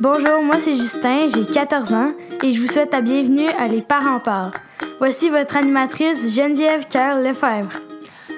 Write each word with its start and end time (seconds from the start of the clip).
Bonjour, 0.00 0.42
moi 0.42 0.58
c'est 0.58 0.76
Justin, 0.76 1.28
j'ai 1.34 1.44
14 1.44 1.92
ans 1.92 2.12
et 2.42 2.52
je 2.52 2.60
vous 2.60 2.66
souhaite 2.68 2.92
la 2.92 3.00
bienvenue 3.00 3.48
à 3.58 3.68
Les 3.68 3.80
Parents 3.82 4.20
Parlent. 4.20 4.50
Voici 4.98 5.30
votre 5.30 5.56
animatrice 5.56 6.34
Geneviève 6.34 6.86
Cœur 6.88 7.20
Lefebvre. 7.20 7.72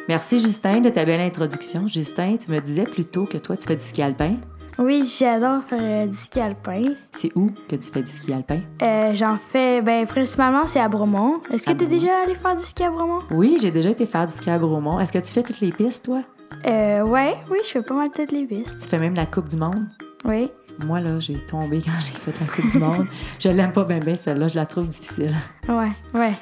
Merci 0.09 0.39
Justin 0.39 0.81
de 0.81 0.91
ta 0.91 1.05
belle 1.05 1.21
introduction. 1.21 1.89
Justin, 1.89 2.37
tu 2.37 2.51
me 2.51 2.61
disais 2.61 2.85
plus 2.85 3.05
tôt 3.05 3.25
que 3.27 3.39
toi 3.39 3.57
tu 3.57 3.67
fais 3.67 3.77
du 3.77 3.83
ski 3.85 4.03
alpin. 4.03 4.37
Oui, 4.79 5.11
j'adore 5.19 5.63
faire 5.63 5.79
euh, 5.83 6.07
du 6.07 6.17
ski 6.17 6.39
alpin. 6.41 6.85
C'est 7.13 7.33
où 7.35 7.51
que 7.69 7.77
tu 7.77 7.91
fais 7.91 8.03
du 8.03 8.11
ski 8.11 8.33
alpin? 8.35 8.61
Euh, 8.83 9.13
J'en 9.15 9.37
fais, 9.37 9.81
ben, 9.81 10.07
principalement, 10.07 10.67
c'est 10.67 10.81
à 10.81 10.89
Bromont. 10.89 11.41
Est-ce 11.51 11.65
que 11.65 11.73
tu 11.73 11.85
es 11.85 11.87
déjà 11.87 12.09
allé 12.25 12.35
faire 12.35 12.55
du 12.55 12.63
ski 12.63 12.85
à 12.85 12.91
Bromont? 12.91 13.21
Oui, 13.31 13.57
j'ai 13.61 13.71
déjà 13.71 13.89
été 13.91 14.05
faire 14.05 14.27
du 14.27 14.35
ski 14.35 14.51
à 14.51 14.59
Bromont. 14.59 15.01
Est-ce 15.01 15.13
que 15.13 15.19
tu 15.19 15.33
fais 15.33 15.43
toutes 15.43 15.61
les 15.61 15.73
pistes, 15.73 16.05
toi? 16.05 16.21
Euh, 16.67 17.05
ouais, 17.05 17.35
oui, 17.51 17.59
je 17.65 17.71
fais 17.71 17.83
pas 17.83 17.95
mal 17.95 18.11
les 18.31 18.47
pistes. 18.47 18.79
Tu 18.83 18.89
fais 18.89 18.99
même 18.99 19.15
la 19.15 19.27
Coupe 19.27 19.49
du 19.49 19.57
Monde? 19.57 19.87
Oui. 20.25 20.51
Moi, 20.85 21.01
là, 21.01 21.19
j'ai 21.19 21.35
tombé 21.35 21.81
quand 21.81 21.93
j'ai 22.01 22.13
fait 22.13 22.35
la 22.41 22.47
Coupe 22.47 22.71
du 22.71 22.79
Monde. 22.79 23.07
Je 23.39 23.49
l'aime 23.49 23.73
pas 23.73 23.85
bien, 23.85 23.99
bien, 23.99 24.15
celle-là. 24.15 24.49
Je 24.49 24.57
la 24.57 24.67
trouve 24.67 24.89
difficile. 24.89 25.35
Ouais, 25.69 25.89
ouais. 26.15 26.35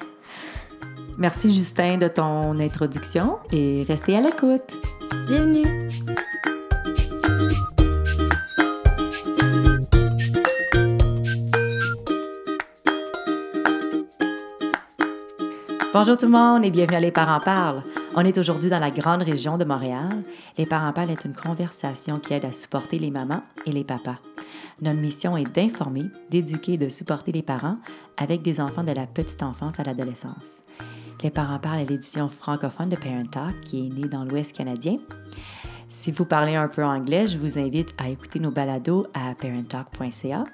Merci, 1.18 1.54
Justin, 1.54 1.98
de 1.98 2.08
ton 2.08 2.58
introduction 2.58 3.38
et 3.52 3.84
restez 3.86 4.16
à 4.16 4.20
l'écoute. 4.20 4.76
Bienvenue. 5.28 5.62
Bonjour 15.92 16.16
tout 16.16 16.26
le 16.26 16.32
monde 16.32 16.64
et 16.64 16.72
bienvenue 16.72 16.96
à 16.96 17.00
Les 17.00 17.12
Parents 17.12 17.38
Parlent. 17.38 17.84
On 18.16 18.24
est 18.24 18.38
aujourd'hui 18.38 18.70
dans 18.70 18.78
la 18.78 18.92
grande 18.92 19.22
région 19.22 19.58
de 19.58 19.64
Montréal. 19.64 20.22
Les 20.56 20.66
Parents 20.66 20.92
Parlent 20.92 21.10
est 21.10 21.24
une 21.24 21.34
conversation 21.34 22.20
qui 22.20 22.32
aide 22.32 22.44
à 22.44 22.52
supporter 22.52 23.00
les 23.00 23.10
mamans 23.10 23.42
et 23.66 23.72
les 23.72 23.82
papas. 23.82 24.18
Notre 24.80 25.00
mission 25.00 25.36
est 25.36 25.52
d'informer, 25.52 26.04
d'éduquer 26.30 26.74
et 26.74 26.78
de 26.78 26.88
supporter 26.88 27.32
les 27.32 27.42
parents 27.42 27.78
avec 28.16 28.42
des 28.42 28.60
enfants 28.60 28.84
de 28.84 28.92
la 28.92 29.08
petite 29.08 29.42
enfance 29.42 29.80
à 29.80 29.82
l'adolescence. 29.82 30.62
Les 31.24 31.30
Parents 31.30 31.58
Parlent 31.58 31.80
est 31.80 31.90
l'édition 31.90 32.28
francophone 32.28 32.90
de 32.90 32.96
Parent 32.96 33.26
Talk 33.28 33.60
qui 33.62 33.84
est 33.84 33.90
née 33.90 34.08
dans 34.08 34.24
l'Ouest 34.24 34.56
canadien. 34.56 34.98
Si 35.88 36.12
vous 36.12 36.24
parlez 36.24 36.54
un 36.54 36.68
peu 36.68 36.84
anglais, 36.84 37.26
je 37.26 37.36
vous 37.36 37.58
invite 37.58 37.94
à 37.98 38.10
écouter 38.10 38.38
nos 38.38 38.52
balados 38.52 39.08
à 39.12 39.34
parenttalk.ca 39.34 40.44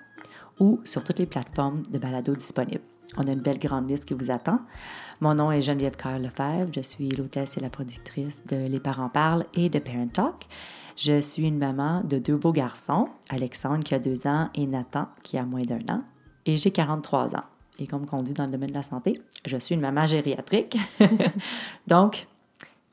ou 0.61 0.81
sur 0.85 1.05
toutes 1.05 1.19
les 1.19 1.27
plateformes 1.27 1.83
de 1.91 1.99
balados 1.99 2.37
disponibles. 2.37 2.85
On 3.19 3.27
a 3.27 3.33
une 3.33 3.41
belle 3.41 3.59
grande 3.59 3.91
liste 3.91 4.07
qui 4.07 4.15
vous 4.15 4.31
attend. 4.31 4.61
Mon 5.23 5.35
nom 5.35 5.53
est 5.53 5.61
Geneviève 5.61 5.97
Carl 5.97 6.23
Lefebvre. 6.23 6.71
Je 6.75 6.81
suis 6.81 7.11
l'hôtesse 7.11 7.59
et 7.59 7.61
la 7.61 7.69
productrice 7.69 8.43
de 8.47 8.57
Les 8.57 8.81
Parents 8.81 9.11
Parlent 9.11 9.45
et 9.53 9.69
de 9.69 9.79
Parent 9.79 10.09
Talk. 10.09 10.47
Je 10.97 11.21
suis 11.21 11.47
une 11.47 11.59
maman 11.59 12.03
de 12.05 12.19
deux 12.19 12.37
beaux 12.37 12.53
garçons, 12.53 13.07
Alexandre 13.29 13.85
qui 13.85 13.95
a 13.95 13.99
deux 13.99 14.27
ans 14.27 14.49
et 14.55 14.67
Nathan 14.67 15.09
qui 15.23 15.37
a 15.37 15.45
moins 15.45 15.61
d'un 15.61 15.83
an. 15.95 16.01
Et 16.47 16.57
j'ai 16.57 16.71
43 16.71 17.37
ans. 17.37 17.45
Et 17.79 17.87
comme 17.87 18.07
on 18.13 18.23
dit 18.23 18.33
dans 18.33 18.47
le 18.47 18.53
domaine 18.53 18.71
de 18.71 18.75
la 18.75 18.83
santé, 18.83 19.21
je 19.45 19.59
suis 19.59 19.75
une 19.75 19.83
maman 19.83 20.07
gériatrique. 20.07 20.79
Donc, 21.87 22.27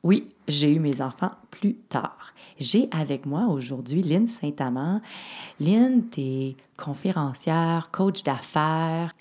oui, 0.02 0.28
j'ai 0.46 0.70
eu 0.70 0.80
mes 0.80 1.00
enfants 1.00 1.32
plus 1.50 1.76
tard. 1.76 2.34
J'ai 2.58 2.90
avec 2.90 3.24
moi 3.24 3.46
aujourd'hui 3.46 4.02
Lynn 4.02 4.28
Saint-Amand. 4.28 5.00
Lynn, 5.60 6.10
tu 6.10 6.20
es 6.20 6.56
conférencière, 6.76 7.88
coach 7.90 8.22
d'affaires. 8.22 9.14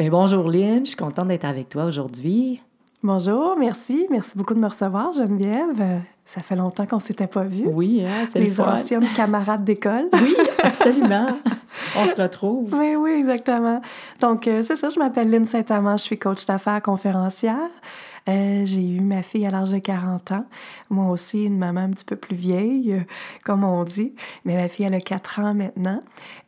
Ben, 0.00 0.08
bonjour 0.08 0.48
Lynn, 0.48 0.86
je 0.86 0.92
suis 0.92 0.96
contente 0.96 1.28
d'être 1.28 1.44
avec 1.44 1.68
toi 1.68 1.84
aujourd'hui. 1.84 2.62
Bonjour, 3.02 3.54
merci. 3.58 4.06
Merci 4.08 4.30
beaucoup 4.34 4.54
de 4.54 4.58
me 4.58 4.66
recevoir, 4.66 5.12
Geneviève. 5.12 5.78
Euh, 5.78 5.98
Ça 6.24 6.40
fait 6.40 6.56
longtemps 6.56 6.86
qu'on 6.86 6.96
ne 6.96 7.02
s'était 7.02 7.26
pas 7.26 7.42
vus. 7.44 7.66
Oui, 7.66 8.02
hein, 8.06 8.24
c'est 8.26 8.38
le 8.38 8.46
Les 8.46 8.60
anciennes 8.62 9.06
camarades 9.14 9.62
d'école. 9.62 10.08
Oui, 10.14 10.34
absolument. 10.62 11.26
On 11.98 12.06
se 12.06 12.18
retrouve. 12.18 12.74
Oui, 12.74 12.94
oui, 12.96 13.10
exactement. 13.10 13.82
Donc, 14.22 14.48
euh, 14.48 14.62
c'est 14.62 14.76
ça, 14.76 14.88
je 14.88 14.98
m'appelle 14.98 15.28
Lynn 15.30 15.44
Saint-Amand, 15.44 15.98
je 15.98 16.04
suis 16.04 16.18
coach 16.18 16.46
d'affaires 16.46 16.80
conférencière. 16.80 17.68
Euh, 18.28 18.64
j'ai 18.64 18.82
eu 18.82 19.00
ma 19.00 19.22
fille 19.22 19.46
à 19.46 19.50
l'âge 19.50 19.72
de 19.72 19.78
40 19.78 20.32
ans. 20.32 20.46
Moi 20.90 21.06
aussi, 21.10 21.44
une 21.44 21.58
maman 21.58 21.80
un 21.80 21.90
petit 21.90 22.04
peu 22.04 22.16
plus 22.16 22.36
vieille, 22.36 22.94
euh, 22.94 23.00
comme 23.44 23.64
on 23.64 23.84
dit. 23.84 24.14
Mais 24.44 24.56
ma 24.56 24.68
fille, 24.68 24.86
elle 24.86 24.94
a 24.94 25.00
4 25.00 25.40
ans 25.40 25.54
maintenant. 25.54 26.00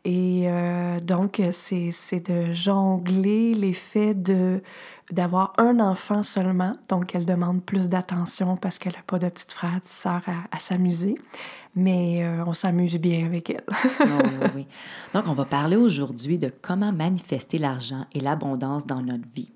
Et 0.04 0.44
euh, 0.46 0.98
donc, 0.98 1.40
c'est 1.50 2.30
de 2.30 2.52
jongler 2.52 3.54
l'effet 3.54 4.14
de 4.14 4.62
d'avoir 5.10 5.52
un 5.58 5.78
enfant 5.80 6.22
seulement, 6.22 6.72
donc 6.88 7.14
elle 7.14 7.26
demande 7.26 7.62
plus 7.62 7.86
d'attention 7.86 8.56
parce 8.56 8.78
qu'elle 8.78 8.94
n'a 8.94 9.02
pas 9.06 9.18
de 9.18 9.28
petite 9.28 9.52
frère, 9.52 9.72
petite 9.72 9.92
sœur 9.92 10.22
à, 10.50 10.58
s'amuser, 10.58 11.16
mais 11.74 12.26
on 12.46 12.54
s'amuse 12.54 12.98
bien 12.98 13.26
avec 13.26 13.50
elle. 13.50 13.64
Oh, 14.00 14.22
oui, 14.24 14.48
oui. 14.54 14.66
Donc, 15.12 15.24
on 15.26 15.34
va 15.34 15.44
parler 15.44 15.76
aujourd'hui 15.76 16.38
de 16.38 16.50
comment 16.62 16.92
manifester 16.92 17.58
l'argent 17.58 18.06
et 18.14 18.20
l'abondance 18.20 18.86
dans 18.86 19.02
notre 19.02 19.28
vie. 19.34 19.50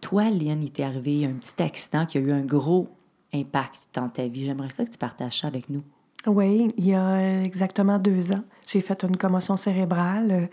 Toi, 0.00 0.30
Lynn, 0.30 0.62
il 0.62 0.70
t'est 0.70 0.84
arrivé 0.84 1.26
un 1.26 1.34
petit 1.34 1.62
accident 1.62 2.06
qui 2.06 2.18
a 2.18 2.20
eu 2.20 2.32
un 2.32 2.44
gros 2.44 2.88
impact 3.34 3.88
dans 3.94 4.08
ta 4.08 4.26
vie. 4.26 4.44
J'aimerais 4.44 4.70
ça 4.70 4.84
que 4.84 4.90
tu 4.90 4.98
partages 4.98 5.40
ça 5.40 5.48
avec 5.48 5.68
nous. 5.68 5.82
Oui, 6.26 6.72
il 6.76 6.88
y 6.88 6.94
a 6.94 7.42
exactement 7.42 8.00
deux 8.00 8.32
ans, 8.32 8.42
j'ai 8.66 8.80
fait 8.80 9.04
une 9.04 9.16
commotion 9.16 9.56
cérébrale 9.56 10.32
euh, 10.32 10.46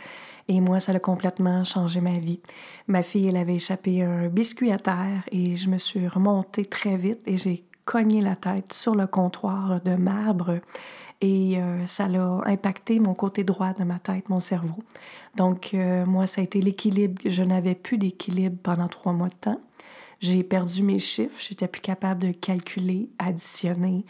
et 0.48 0.62
moi, 0.62 0.80
ça 0.80 0.92
a 0.92 1.00
complètement 1.00 1.64
changé 1.64 2.00
ma 2.00 2.20
vie. 2.20 2.42
Ma 2.88 3.02
fille, 3.02 3.28
elle 3.28 3.38
avait 3.38 3.56
échappé 3.56 4.04
un 4.04 4.28
biscuit 4.28 4.72
à 4.72 4.78
terre 4.78 5.24
et 5.32 5.56
je 5.56 5.70
me 5.70 5.80
suis 5.80 6.08
remontée 6.08 6.66
très 6.66 6.96
vite 6.96 7.22
et 7.26 7.38
j'ai 7.38 7.64
cogné 7.86 8.22
la 8.22 8.36
tête 8.36 8.72
sur 8.72 8.94
le 8.94 9.08
comptoir 9.08 9.82
de 9.82 9.96
marbre 9.96 10.60
et 11.24 11.58
euh, 11.58 11.86
ça 11.86 12.10
l'a 12.10 12.42
impacté 12.46 13.00
mon 13.00 13.14
côté 13.14 13.46
droit 13.46 13.72
de 13.72 13.86
ma 13.86 13.98
tête, 13.98 14.28
mon 14.28 14.42
cerveau. 14.42 14.84
Donc, 15.38 15.72
euh, 15.74 16.06
moi, 16.06 16.28
ça 16.28 16.42
a 16.42 16.44
été 16.44 16.60
l'équilibre. 16.60 17.22
Je 17.26 17.44
n'avais 17.44 17.76
plus 17.76 17.98
d'équilibre 17.98 18.58
pendant 18.62 18.90
trois 18.90 19.14
mois 19.14 19.30
de 19.30 19.36
temps. 19.36 19.62
J'ai 20.20 20.44
perdu 20.44 20.84
mes 20.84 21.00
chiffres. 21.00 21.40
J'étais 21.40 21.70
plus 21.70 21.80
capable 21.80 22.24
de 22.28 22.32
calculer, 22.34 23.08
additionner. 23.20 24.04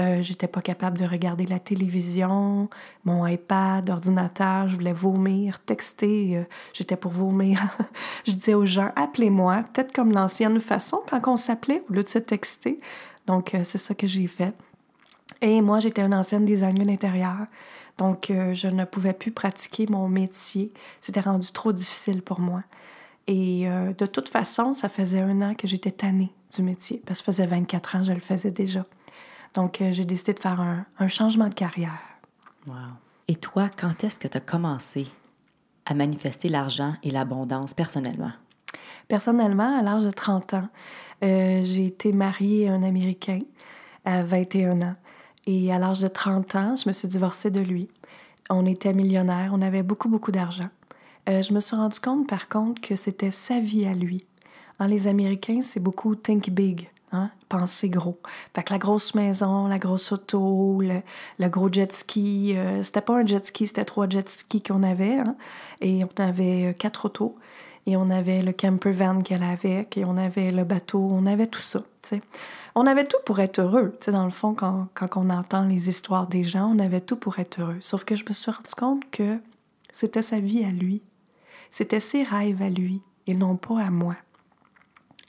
Euh, 0.00 0.20
j'étais 0.20 0.48
pas 0.48 0.60
capable 0.60 0.98
de 0.98 1.04
regarder 1.04 1.46
la 1.46 1.60
télévision, 1.60 2.68
mon 3.04 3.24
iPad, 3.24 3.88
ordinateur. 3.88 4.66
Je 4.66 4.74
voulais 4.74 4.92
vomir, 4.92 5.60
texter. 5.60 6.38
euh, 6.38 6.42
j'étais 6.72 6.96
pour 6.96 7.12
vomir. 7.12 7.68
je 8.26 8.32
disais 8.32 8.54
aux 8.54 8.66
gens, 8.66 8.90
appelez-moi, 8.96 9.62
peut-être 9.72 9.94
comme 9.94 10.10
l'ancienne 10.10 10.58
façon 10.58 11.02
quand 11.08 11.28
on 11.28 11.36
s'appelait 11.36 11.84
au 11.88 11.92
lieu 11.92 12.02
de 12.02 12.08
se 12.08 12.18
texter. 12.18 12.80
Donc, 13.26 13.54
c'est 13.62 13.78
ça 13.78 13.94
que 13.94 14.08
j'ai 14.08 14.26
fait. 14.26 14.54
Et 15.40 15.60
moi, 15.60 15.80
j'étais 15.80 16.02
une 16.02 16.14
ancienne 16.14 16.44
designer 16.44 16.84
d'intérieur. 16.84 17.46
Donc, 17.96 18.30
euh, 18.30 18.54
je 18.54 18.68
ne 18.68 18.84
pouvais 18.84 19.12
plus 19.12 19.30
pratiquer 19.32 19.86
mon 19.88 20.08
métier. 20.08 20.72
C'était 21.00 21.20
rendu 21.20 21.50
trop 21.52 21.72
difficile 21.72 22.22
pour 22.22 22.40
moi. 22.40 22.62
Et 23.26 23.68
euh, 23.68 23.92
de 23.92 24.06
toute 24.06 24.28
façon, 24.28 24.72
ça 24.72 24.88
faisait 24.88 25.20
un 25.20 25.42
an 25.42 25.54
que 25.54 25.66
j'étais 25.66 25.90
tannée 25.90 26.32
du 26.54 26.62
métier, 26.62 27.02
parce 27.04 27.20
que 27.20 27.26
ça 27.26 27.32
faisait 27.32 27.46
24 27.46 27.96
ans 27.96 28.02
je 28.02 28.12
le 28.12 28.20
faisais 28.20 28.50
déjà. 28.50 28.86
Donc, 29.54 29.80
euh, 29.80 29.92
j'ai 29.92 30.04
décidé 30.04 30.32
de 30.32 30.40
faire 30.40 30.60
un, 30.60 30.86
un 30.98 31.08
changement 31.08 31.48
de 31.48 31.54
carrière. 31.54 31.98
Wow. 32.66 32.74
Et 33.26 33.36
toi, 33.36 33.68
quand 33.76 34.02
est-ce 34.04 34.18
que 34.18 34.28
tu 34.28 34.36
as 34.36 34.40
commencé 34.40 35.06
à 35.84 35.94
manifester 35.94 36.48
l'argent 36.48 36.94
et 37.02 37.10
l'abondance 37.10 37.74
personnellement? 37.74 38.32
Personnellement, 39.08 39.78
à 39.78 39.82
l'âge 39.82 40.04
de 40.04 40.10
30 40.10 40.54
ans, 40.54 40.68
j'ai 41.22 41.84
été 41.84 42.12
mariée 42.12 42.68
à 42.68 42.72
un 42.72 42.82
Américain 42.82 43.40
à 44.04 44.22
21 44.22 44.82
ans. 44.82 44.92
Et 45.46 45.72
à 45.72 45.78
l'âge 45.78 46.00
de 46.00 46.08
30 46.08 46.54
ans, 46.56 46.74
je 46.76 46.88
me 46.88 46.92
suis 46.92 47.08
divorcée 47.08 47.50
de 47.50 47.60
lui. 47.60 47.88
On 48.50 48.66
était 48.66 48.92
millionnaires, 48.92 49.50
on 49.54 49.62
avait 49.62 49.82
beaucoup, 49.82 50.08
beaucoup 50.08 50.32
d'argent. 50.32 50.68
Euh, 51.28 51.42
je 51.42 51.52
me 51.52 51.60
suis 51.60 51.76
rendu 51.76 52.00
compte, 52.00 52.26
par 52.28 52.48
contre, 52.48 52.80
que 52.80 52.96
c'était 52.96 53.30
sa 53.30 53.60
vie 53.60 53.86
à 53.86 53.92
lui. 53.94 54.24
Hein, 54.78 54.88
les 54.88 55.06
Américains, 55.06 55.60
c'est 55.60 55.80
beaucoup 55.80 56.14
think 56.14 56.50
big, 56.50 56.88
hein, 57.12 57.30
penser 57.48 57.88
gros. 57.90 58.18
Fait 58.54 58.62
que 58.62 58.72
la 58.72 58.78
grosse 58.78 59.14
maison, 59.14 59.66
la 59.68 59.78
grosse 59.78 60.12
auto, 60.12 60.80
le, 60.80 61.02
le 61.38 61.48
gros 61.48 61.70
jet 61.70 61.92
ski, 61.92 62.54
euh, 62.56 62.82
c'était 62.82 63.00
pas 63.00 63.14
un 63.18 63.26
jet 63.26 63.44
ski, 63.44 63.66
c'était 63.66 63.84
trois 63.84 64.08
jet 64.08 64.28
skis 64.28 64.62
qu'on 64.62 64.82
avait. 64.82 65.18
hein. 65.18 65.36
et 65.80 66.04
on 66.04 66.22
avait 66.22 66.66
euh, 66.66 66.72
quatre 66.72 67.06
autos. 67.06 67.36
Et 67.88 67.96
on 67.96 68.10
avait 68.10 68.42
le 68.42 68.52
camper 68.52 68.92
van 68.92 69.22
qu'elle 69.22 69.42
avait, 69.42 69.88
et 69.96 70.04
on 70.04 70.18
avait 70.18 70.50
le 70.50 70.62
bateau, 70.64 71.08
on 71.10 71.24
avait 71.24 71.46
tout 71.46 71.62
ça. 71.62 71.80
On 72.74 72.86
avait 72.86 73.06
tout 73.06 73.16
pour 73.24 73.40
être 73.40 73.60
heureux. 73.60 73.96
tu 73.98 74.04
sais, 74.04 74.12
dans 74.12 74.24
le 74.24 74.30
fond, 74.30 74.52
quand, 74.52 74.88
quand 74.92 75.16
on 75.16 75.30
entend 75.30 75.64
les 75.64 75.88
histoires 75.88 76.26
des 76.26 76.42
gens, 76.42 76.70
on 76.70 76.80
avait 76.80 77.00
tout 77.00 77.16
pour 77.16 77.38
être 77.38 77.62
heureux. 77.62 77.78
Sauf 77.80 78.04
que 78.04 78.14
je 78.14 78.26
me 78.28 78.34
suis 78.34 78.50
rendu 78.50 78.74
compte 78.76 79.10
que 79.10 79.38
c'était 79.90 80.20
sa 80.20 80.38
vie 80.38 80.64
à 80.64 80.70
lui. 80.70 81.00
C'était 81.70 81.98
ses 81.98 82.24
rêves 82.24 82.60
à 82.60 82.68
lui 82.68 83.00
et 83.26 83.32
non 83.32 83.56
pas 83.56 83.80
à 83.80 83.90
moi. 83.90 84.16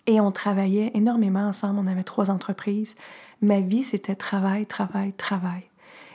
Et 0.06 0.19
on 0.19 0.33
travaillait 0.33 0.91
énormément 0.95 1.47
ensemble. 1.47 1.79
On 1.79 1.88
avait 1.88 2.03
trois 2.03 2.29
entreprises. 2.29 2.97
Ma 3.41 3.61
vie, 3.61 3.83
c'était 3.83 4.15
travail, 4.15 4.65
travail, 4.65 5.13
travail. 5.13 5.63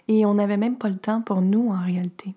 Et 0.08 0.26
on 0.26 0.34
n'avait 0.34 0.58
même 0.58 0.76
pas 0.76 0.90
le 0.90 0.98
temps 0.98 1.22
pour 1.22 1.40
nous 1.40 1.70
en 1.70 1.82
réalité. 1.82 2.34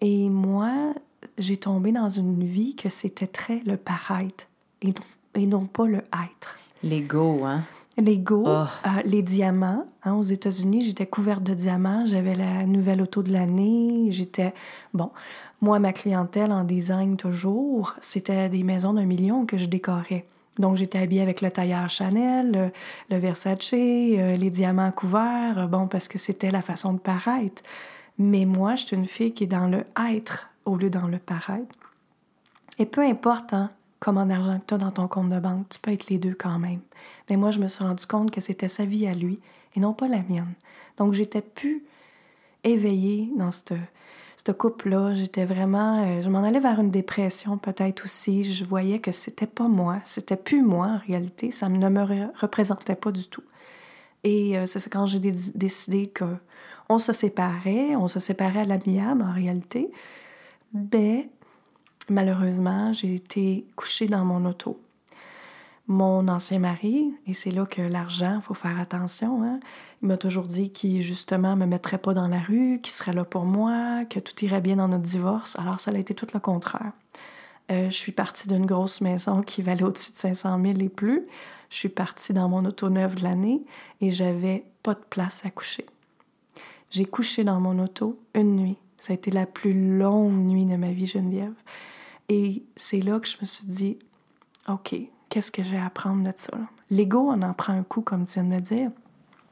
Et 0.00 0.30
moi, 0.30 0.94
j'ai 1.38 1.56
tombé 1.56 1.92
dans 1.92 2.08
une 2.08 2.42
vie 2.44 2.74
que 2.74 2.88
c'était 2.88 3.26
très 3.26 3.60
le 3.66 3.76
paraître 3.76 4.46
et 4.82 4.88
non, 4.88 4.92
et 5.34 5.46
non 5.46 5.66
pas 5.66 5.86
le 5.86 5.98
être. 5.98 6.58
L'ego, 6.82 7.44
hein? 7.44 7.64
L'ego, 7.98 8.44
Oh. 8.46 8.64
euh, 8.86 9.02
les 9.04 9.22
diamants. 9.22 9.86
hein, 10.04 10.12
aux 10.14 10.22
États-Unis, 10.22 10.84
j'étais 10.84 11.06
couverte 11.06 11.42
de 11.42 11.54
diamants. 11.54 12.04
J'avais 12.04 12.34
la 12.36 12.66
nouvelle 12.66 13.00
auto 13.00 13.22
de 13.22 13.32
l'année. 13.32 14.08
J'étais. 14.10 14.52
Bon, 14.92 15.10
moi, 15.62 15.78
ma 15.78 15.92
clientèle 15.94 16.52
en 16.52 16.64
design 16.64 17.16
toujours, 17.16 17.94
c'était 18.00 18.50
des 18.50 18.62
maisons 18.62 18.92
d'un 18.92 19.06
million 19.06 19.46
que 19.46 19.56
je 19.56 19.64
décorais. 19.66 20.26
Donc, 20.58 20.76
j'étais 20.76 20.98
habillée 20.98 21.22
avec 21.22 21.40
le 21.40 21.50
tailleur 21.50 21.88
Chanel, 21.88 22.52
le, 22.52 22.70
le 23.14 23.20
Versace, 23.20 23.70
euh, 23.72 24.36
les 24.36 24.50
diamants 24.50 24.92
couverts, 24.92 25.66
bon, 25.68 25.86
parce 25.86 26.08
que 26.08 26.18
c'était 26.18 26.50
la 26.50 26.62
façon 26.62 26.92
de 26.92 26.98
paraître. 26.98 27.62
Mais 28.18 28.44
moi, 28.44 28.76
je 28.76 28.86
suis 28.86 28.96
une 28.96 29.06
fille 29.06 29.32
qui 29.32 29.44
est 29.44 29.48
dans 29.48 29.68
le 29.68 29.84
être 30.10 30.48
au 30.66 30.76
lieu 30.76 30.90
dans 30.90 31.08
le 31.08 31.18
paraître. 31.18 31.74
Et 32.78 32.84
peu 32.84 33.00
importe 33.00 33.54
hein, 33.54 33.70
comment 33.98 34.26
d'argent 34.26 34.58
que 34.58 34.66
tu 34.66 34.74
as 34.74 34.78
dans 34.78 34.90
ton 34.90 35.08
compte 35.08 35.30
de 35.30 35.40
banque, 35.40 35.68
tu 35.70 35.78
peux 35.78 35.92
être 35.92 36.10
les 36.10 36.18
deux 36.18 36.34
quand 36.34 36.58
même. 36.58 36.80
Mais 37.30 37.36
moi, 37.36 37.50
je 37.50 37.58
me 37.58 37.68
suis 37.68 37.82
rendu 37.82 38.04
compte 38.04 38.30
que 38.30 38.42
c'était 38.42 38.68
sa 38.68 38.84
vie 38.84 39.06
à 39.06 39.14
lui 39.14 39.40
et 39.74 39.80
non 39.80 39.94
pas 39.94 40.08
la 40.08 40.22
mienne. 40.22 40.52
Donc, 40.98 41.14
j'étais 41.14 41.40
plus 41.40 41.82
éveillée 42.64 43.30
dans 43.36 43.50
cette, 43.50 43.74
cette 44.36 44.56
couple-là. 44.58 45.14
J'étais 45.14 45.44
vraiment. 45.44 46.04
euh, 46.04 46.20
je 46.20 46.28
m'en 46.28 46.42
allais 46.42 46.60
vers 46.60 46.80
une 46.80 46.90
dépression 46.90 47.56
peut-être 47.56 48.04
aussi. 48.04 48.44
Je 48.44 48.64
voyais 48.64 48.98
que 48.98 49.12
c'était 49.12 49.46
pas 49.46 49.68
moi. 49.68 50.00
C'était 50.04 50.36
plus 50.36 50.62
moi 50.62 50.86
en 50.86 50.98
réalité. 51.06 51.50
Ça 51.50 51.68
ne 51.68 51.88
me 51.88 52.00
re- 52.00 52.30
représentait 52.34 52.96
pas 52.96 53.12
du 53.12 53.26
tout. 53.28 53.44
Et 54.24 54.58
euh, 54.58 54.66
c'est 54.66 54.90
quand 54.90 55.06
j'ai 55.06 55.20
dé- 55.20 55.52
décidé 55.54 56.06
que 56.06 56.24
on 56.88 56.98
se 56.98 57.12
séparait, 57.12 57.96
on 57.96 58.08
se 58.08 58.18
séparait 58.18 58.60
à 58.60 58.64
l'amiable 58.64 59.22
en 59.22 59.32
réalité. 59.32 59.90
Ben, 60.72 61.24
malheureusement, 62.08 62.92
j'ai 62.92 63.14
été 63.14 63.66
couchée 63.76 64.06
dans 64.06 64.24
mon 64.24 64.44
auto. 64.44 64.80
Mon 65.88 66.26
ancien 66.26 66.58
mari, 66.58 67.14
et 67.28 67.34
c'est 67.34 67.52
là 67.52 67.64
que 67.64 67.80
l'argent, 67.80 68.36
il 68.40 68.42
faut 68.42 68.54
faire 68.54 68.80
attention, 68.80 69.44
hein, 69.44 69.60
il 70.02 70.08
m'a 70.08 70.16
toujours 70.16 70.48
dit 70.48 70.70
qu'il, 70.72 71.00
justement, 71.02 71.54
me 71.54 71.64
mettrait 71.64 71.98
pas 71.98 72.12
dans 72.12 72.26
la 72.26 72.40
rue, 72.40 72.80
qu'il 72.82 72.92
serait 72.92 73.12
là 73.12 73.24
pour 73.24 73.44
moi, 73.44 74.04
que 74.04 74.18
tout 74.18 74.44
irait 74.44 74.60
bien 74.60 74.76
dans 74.76 74.88
notre 74.88 75.04
divorce. 75.04 75.56
Alors, 75.60 75.78
ça 75.78 75.92
a 75.92 75.94
été 75.98 76.12
tout 76.12 76.26
le 76.34 76.40
contraire. 76.40 76.90
Euh, 77.70 77.88
je 77.88 77.96
suis 77.96 78.12
partie 78.12 78.48
d'une 78.48 78.66
grosse 78.66 79.00
maison 79.00 79.42
qui 79.42 79.62
valait 79.62 79.84
au-dessus 79.84 80.12
de 80.12 80.16
500 80.16 80.60
000 80.60 80.78
et 80.80 80.88
plus. 80.88 81.26
Je 81.70 81.76
suis 81.76 81.88
partie 81.88 82.32
dans 82.32 82.48
mon 82.48 82.64
auto 82.64 82.90
neuve 82.90 83.16
de 83.16 83.22
l'année 83.22 83.62
et 84.00 84.10
j'avais 84.10 84.64
pas 84.82 84.94
de 84.94 85.04
place 85.10 85.44
à 85.44 85.50
coucher. 85.50 85.84
J'ai 86.90 87.04
couché 87.04 87.42
dans 87.44 87.60
mon 87.60 87.78
auto 87.82 88.20
une 88.34 88.56
nuit. 88.56 88.78
Ça 89.06 89.12
a 89.12 89.14
été 89.14 89.30
la 89.30 89.46
plus 89.46 89.96
longue 89.98 90.32
nuit 90.32 90.64
de 90.64 90.74
ma 90.74 90.90
vie, 90.90 91.06
Geneviève. 91.06 91.54
Et 92.28 92.64
c'est 92.74 93.00
là 93.00 93.20
que 93.20 93.28
je 93.28 93.36
me 93.40 93.46
suis 93.46 93.64
dit, 93.64 93.98
OK, 94.66 94.96
qu'est-ce 95.28 95.52
que 95.52 95.62
j'ai 95.62 95.76
à 95.76 95.86
apprendre 95.86 96.24
de 96.24 96.32
ça? 96.34 96.58
L'ego, 96.90 97.20
on 97.20 97.40
en 97.42 97.52
prend 97.52 97.72
un 97.72 97.84
coup, 97.84 98.00
comme 98.00 98.26
tu 98.26 98.40
viens 98.40 98.58
de 98.58 98.58
dire. 98.58 98.90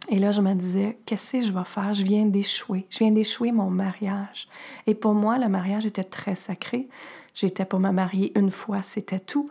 Et 0.09 0.19
là, 0.19 0.33
je 0.33 0.41
me 0.41 0.55
disais, 0.55 0.99
qu'est-ce 1.06 1.35
que 1.35 1.41
je 1.43 1.53
vais 1.53 1.65
faire? 1.65 1.95
Je 1.95 2.03
viens 2.03 2.27
d'échouer. 2.27 2.85
Je 2.91 2.99
viens 2.99 3.12
d'échouer 3.12 3.53
mon 3.53 3.71
mariage. 3.71 4.49
Et 4.89 4.97
pour 4.97 5.15
moi, 5.15 5.39
le 5.39 5.49
mariage 5.49 5.87
était 5.87 6.03
très 6.03 6.35
sacré. 6.35 6.89
J'étais 7.33 7.65
pour 7.65 7.79
me 7.79 7.93
marier 7.93 8.37
une 8.37 8.51
fois, 8.51 8.83
c'était 8.83 9.21
tout. 9.21 9.49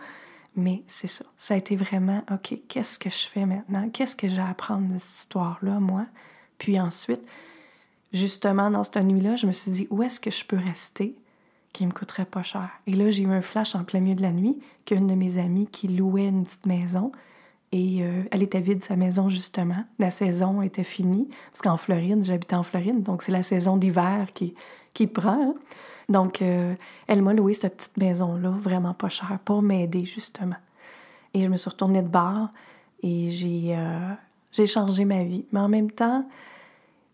Mais 0.57 0.83
c'est 0.85 1.07
ça. 1.07 1.23
Ça 1.37 1.53
a 1.53 1.57
été 1.57 1.77
vraiment, 1.77 2.23
OK, 2.29 2.57
qu'est-ce 2.67 2.99
que 2.99 3.09
je 3.09 3.25
fais 3.25 3.45
maintenant? 3.45 3.87
Qu'est-ce 3.87 4.17
que 4.17 4.27
j'ai 4.27 4.41
à 4.41 4.49
apprendre 4.49 4.93
de 4.93 4.99
cette 4.99 5.19
histoire-là, 5.19 5.79
moi? 5.79 6.07
Puis 6.57 6.77
ensuite, 6.77 7.25
justement, 8.13 8.69
dans 8.69 8.83
cette 8.83 9.03
nuit-là, 9.03 9.35
je 9.35 9.47
me 9.47 9.51
suis 9.51 9.71
dit, 9.71 9.87
où 9.89 10.03
est-ce 10.03 10.19
que 10.19 10.31
je 10.31 10.45
peux 10.45 10.57
rester 10.57 11.15
qui 11.73 11.85
me 11.85 11.91
coûterait 11.91 12.25
pas 12.25 12.43
cher? 12.43 12.69
Et 12.87 12.93
là, 12.93 13.09
j'ai 13.09 13.23
eu 13.23 13.31
un 13.31 13.41
flash 13.41 13.75
en 13.75 13.83
plein 13.83 13.99
milieu 13.99 14.15
de 14.15 14.21
la 14.21 14.31
nuit 14.31 14.59
qu'une 14.85 15.07
de 15.07 15.15
mes 15.15 15.37
amies 15.37 15.67
qui 15.67 15.87
louait 15.87 16.27
une 16.27 16.43
petite 16.43 16.65
maison 16.65 17.11
et 17.71 18.03
euh, 18.03 18.21
elle 18.29 18.43
était 18.43 18.61
vide, 18.61 18.83
sa 18.83 18.95
maison, 18.95 19.29
justement. 19.29 19.83
La 19.97 20.11
saison 20.11 20.61
était 20.61 20.83
finie. 20.83 21.27
Parce 21.51 21.61
qu'en 21.61 21.77
Floride, 21.77 22.23
j'habite 22.23 22.53
en 22.53 22.61
Floride, 22.61 23.01
donc 23.01 23.23
c'est 23.23 23.31
la 23.31 23.41
saison 23.41 23.77
d'hiver 23.77 24.27
qui, 24.33 24.53
qui 24.93 25.07
prend. 25.07 25.41
hein. 25.49 25.55
Donc, 26.07 26.41
euh, 26.41 26.75
elle 27.07 27.23
m'a 27.23 27.33
loué 27.33 27.53
cette 27.53 27.77
petite 27.77 27.97
maison-là, 27.97 28.49
vraiment 28.49 28.93
pas 28.93 29.09
cher, 29.09 29.39
pour 29.43 29.63
m'aider, 29.63 30.05
justement. 30.05 30.57
Et 31.33 31.41
je 31.41 31.47
me 31.47 31.57
suis 31.57 31.69
retournée 31.69 32.03
de 32.03 32.07
bar 32.07 32.51
et 33.01 33.31
j'ai 33.31 33.75
euh, 33.75 34.13
j'ai 34.51 34.67
changé 34.67 35.03
ma 35.03 35.23
vie. 35.23 35.45
Mais 35.51 35.59
en 35.59 35.67
même 35.69 35.89
temps, 35.89 36.27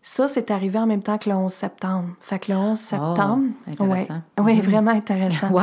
ça, 0.02 0.28
c'est 0.28 0.50
arrivé 0.50 0.78
en 0.78 0.86
même 0.86 1.02
temps 1.02 1.18
que 1.18 1.28
le 1.28 1.36
11 1.36 1.52
septembre. 1.52 2.08
Fait 2.20 2.38
que 2.38 2.52
le 2.52 2.58
11 2.58 2.78
septembre... 2.78 3.42
intéressant. 3.66 4.22
Ouais, 4.38 4.44
ouais, 4.44 4.54
Mhm. 4.56 4.60
vraiment 4.62 4.90
intéressant. 4.92 5.48
Wow! 5.52 5.62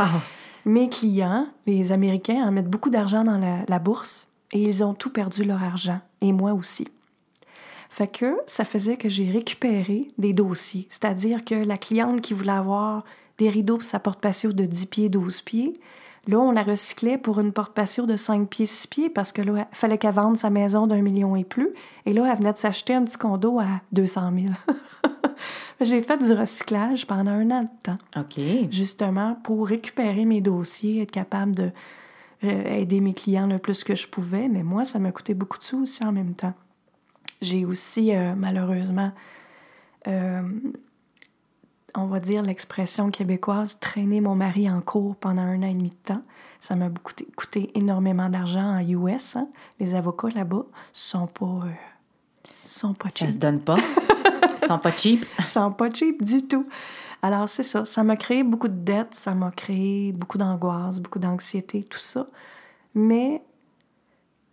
Mes 0.65 0.89
clients, 0.89 1.47
les 1.65 1.91
Américains, 1.91 2.45
en 2.45 2.51
mettent 2.51 2.69
beaucoup 2.69 2.89
d'argent 2.89 3.23
dans 3.23 3.37
la, 3.37 3.59
la 3.67 3.79
bourse 3.79 4.27
et 4.51 4.61
ils 4.61 4.83
ont 4.83 4.93
tout 4.93 5.09
perdu 5.11 5.43
leur 5.45 5.63
argent. 5.63 5.99
Et 6.21 6.33
moi 6.33 6.53
aussi. 6.53 6.87
Fait 7.89 8.07
que 8.07 8.37
ça 8.47 8.65
faisait 8.65 8.97
que 8.97 9.07
j'ai 9.09 9.31
récupéré 9.31 10.09
des 10.17 10.33
dossiers. 10.33 10.85
C'est-à-dire 10.89 11.45
que 11.45 11.55
la 11.55 11.77
cliente 11.77 12.21
qui 12.21 12.33
voulait 12.33 12.51
avoir 12.51 13.03
des 13.37 13.49
rideaux 13.49 13.75
pour 13.77 13.83
sa 13.85 13.99
porte 13.99 14.19
patio 14.19 14.51
de 14.51 14.65
10 14.65 14.85
pieds, 14.87 15.09
12 15.09 15.41
pieds, 15.41 15.79
là, 16.27 16.39
on 16.39 16.51
la 16.51 16.63
recyclait 16.63 17.17
pour 17.17 17.39
une 17.39 17.51
porte 17.51 17.73
patio 17.73 18.05
de 18.05 18.15
5 18.15 18.47
pieds, 18.47 18.65
6 18.65 18.87
pieds 18.87 19.09
parce 19.09 19.31
que 19.31 19.41
là, 19.41 19.67
il 19.71 19.75
fallait 19.75 19.97
qu'elle 19.97 20.13
vende 20.13 20.37
sa 20.37 20.49
maison 20.49 20.87
d'un 20.87 21.01
million 21.01 21.35
et 21.35 21.43
plus. 21.43 21.69
Et 22.05 22.13
là, 22.13 22.27
elle 22.29 22.37
venait 22.37 22.53
de 22.53 22.57
s'acheter 22.57 22.93
un 22.93 23.03
petit 23.03 23.17
condo 23.17 23.59
à 23.59 23.81
200 23.93 24.31
000. 24.39 24.53
j'ai 25.81 26.01
fait 26.01 26.17
du 26.17 26.33
recyclage 26.33 27.05
pendant 27.07 27.31
un 27.31 27.51
an 27.51 27.63
de 27.63 27.69
temps 27.83 27.97
OK. 28.15 28.43
justement 28.71 29.35
pour 29.43 29.67
récupérer 29.67 30.25
mes 30.25 30.41
dossiers, 30.41 31.01
être 31.01 31.11
capable 31.11 31.53
de 31.55 31.71
euh, 32.43 32.63
aider 32.65 33.01
mes 33.01 33.13
clients 33.13 33.47
le 33.47 33.57
plus 33.57 33.83
que 33.83 33.95
je 33.95 34.07
pouvais. 34.07 34.47
Mais 34.47 34.63
moi, 34.63 34.85
ça 34.85 34.99
m'a 34.99 35.11
coûté 35.11 35.33
beaucoup 35.33 35.57
de 35.57 35.63
sous 35.63 35.81
aussi 35.81 36.03
en 36.03 36.11
même 36.11 36.33
temps. 36.33 36.53
J'ai 37.41 37.65
aussi, 37.65 38.15
euh, 38.15 38.31
malheureusement, 38.35 39.11
euh, 40.07 40.41
on 41.95 42.05
va 42.07 42.19
dire 42.19 42.41
l'expression 42.43 43.09
québécoise, 43.11 43.79
traîné 43.79 44.21
mon 44.21 44.35
mari 44.35 44.69
en 44.69 44.81
cours 44.81 45.15
pendant 45.15 45.41
un 45.43 45.59
an 45.63 45.67
et 45.67 45.73
demi 45.73 45.89
de 45.89 45.95
temps. 46.13 46.21
Ça 46.59 46.75
m'a 46.75 46.89
coûté, 46.89 47.27
coûté 47.35 47.71
énormément 47.75 48.29
d'argent 48.29 48.77
en 48.77 48.79
US. 48.79 49.35
hein. 49.35 49.47
Les 49.79 49.95
avocats 49.95 50.29
là-bas 50.29 50.65
sont 50.93 51.27
pas, 51.27 51.45
euh, 51.45 51.71
sont 52.55 52.93
pas 52.93 53.09
Ça 53.09 53.19
cheap. 53.25 53.29
se 53.31 53.37
donne 53.37 53.59
pas. 53.61 53.77
Ils 54.61 54.65
sont 54.67 54.79
pas 54.79 54.91
cheap. 54.95 55.25
sont 55.45 55.71
pas 55.71 55.89
cheap 55.91 56.23
du 56.23 56.45
tout. 56.47 56.67
Alors, 57.21 57.49
c'est 57.49 57.63
ça. 57.63 57.83
Ça 57.85 58.03
m'a 58.03 58.15
créé 58.15 58.43
beaucoup 58.43 58.67
de 58.67 58.73
dettes, 58.79 59.15
ça 59.15 59.33
m'a 59.33 59.49
créé 59.51 60.11
beaucoup 60.11 60.37
d'angoisse, 60.37 60.99
beaucoup 60.99 61.19
d'anxiété, 61.19 61.83
tout 61.83 61.97
ça. 61.99 62.27
Mais 62.93 63.41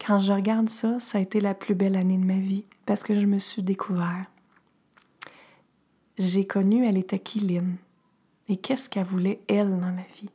quand 0.04 0.18
je 0.18 0.32
regarde 0.32 0.68
ça, 0.70 0.98
ça 0.98 1.18
a 1.18 1.20
été 1.20 1.40
la 1.40 1.54
plus 1.54 1.74
belle 1.74 1.96
année 1.96 2.16
de 2.16 2.24
ma 2.24 2.38
vie 2.38 2.64
parce 2.86 3.02
que 3.02 3.14
je 3.18 3.26
me 3.26 3.38
suis 3.38 3.62
découvert. 3.62 4.24
J'ai 6.18 6.46
connu, 6.46 6.86
elle 6.86 6.96
était 6.96 7.18
qui, 7.18 7.40
Lynn? 7.40 7.76
Et 8.48 8.56
qu'est-ce 8.56 8.88
qu'elle 8.90 9.04
voulait, 9.04 9.40
elle, 9.48 9.78
dans 9.80 9.90
la 9.90 10.02
vie? 10.16 10.30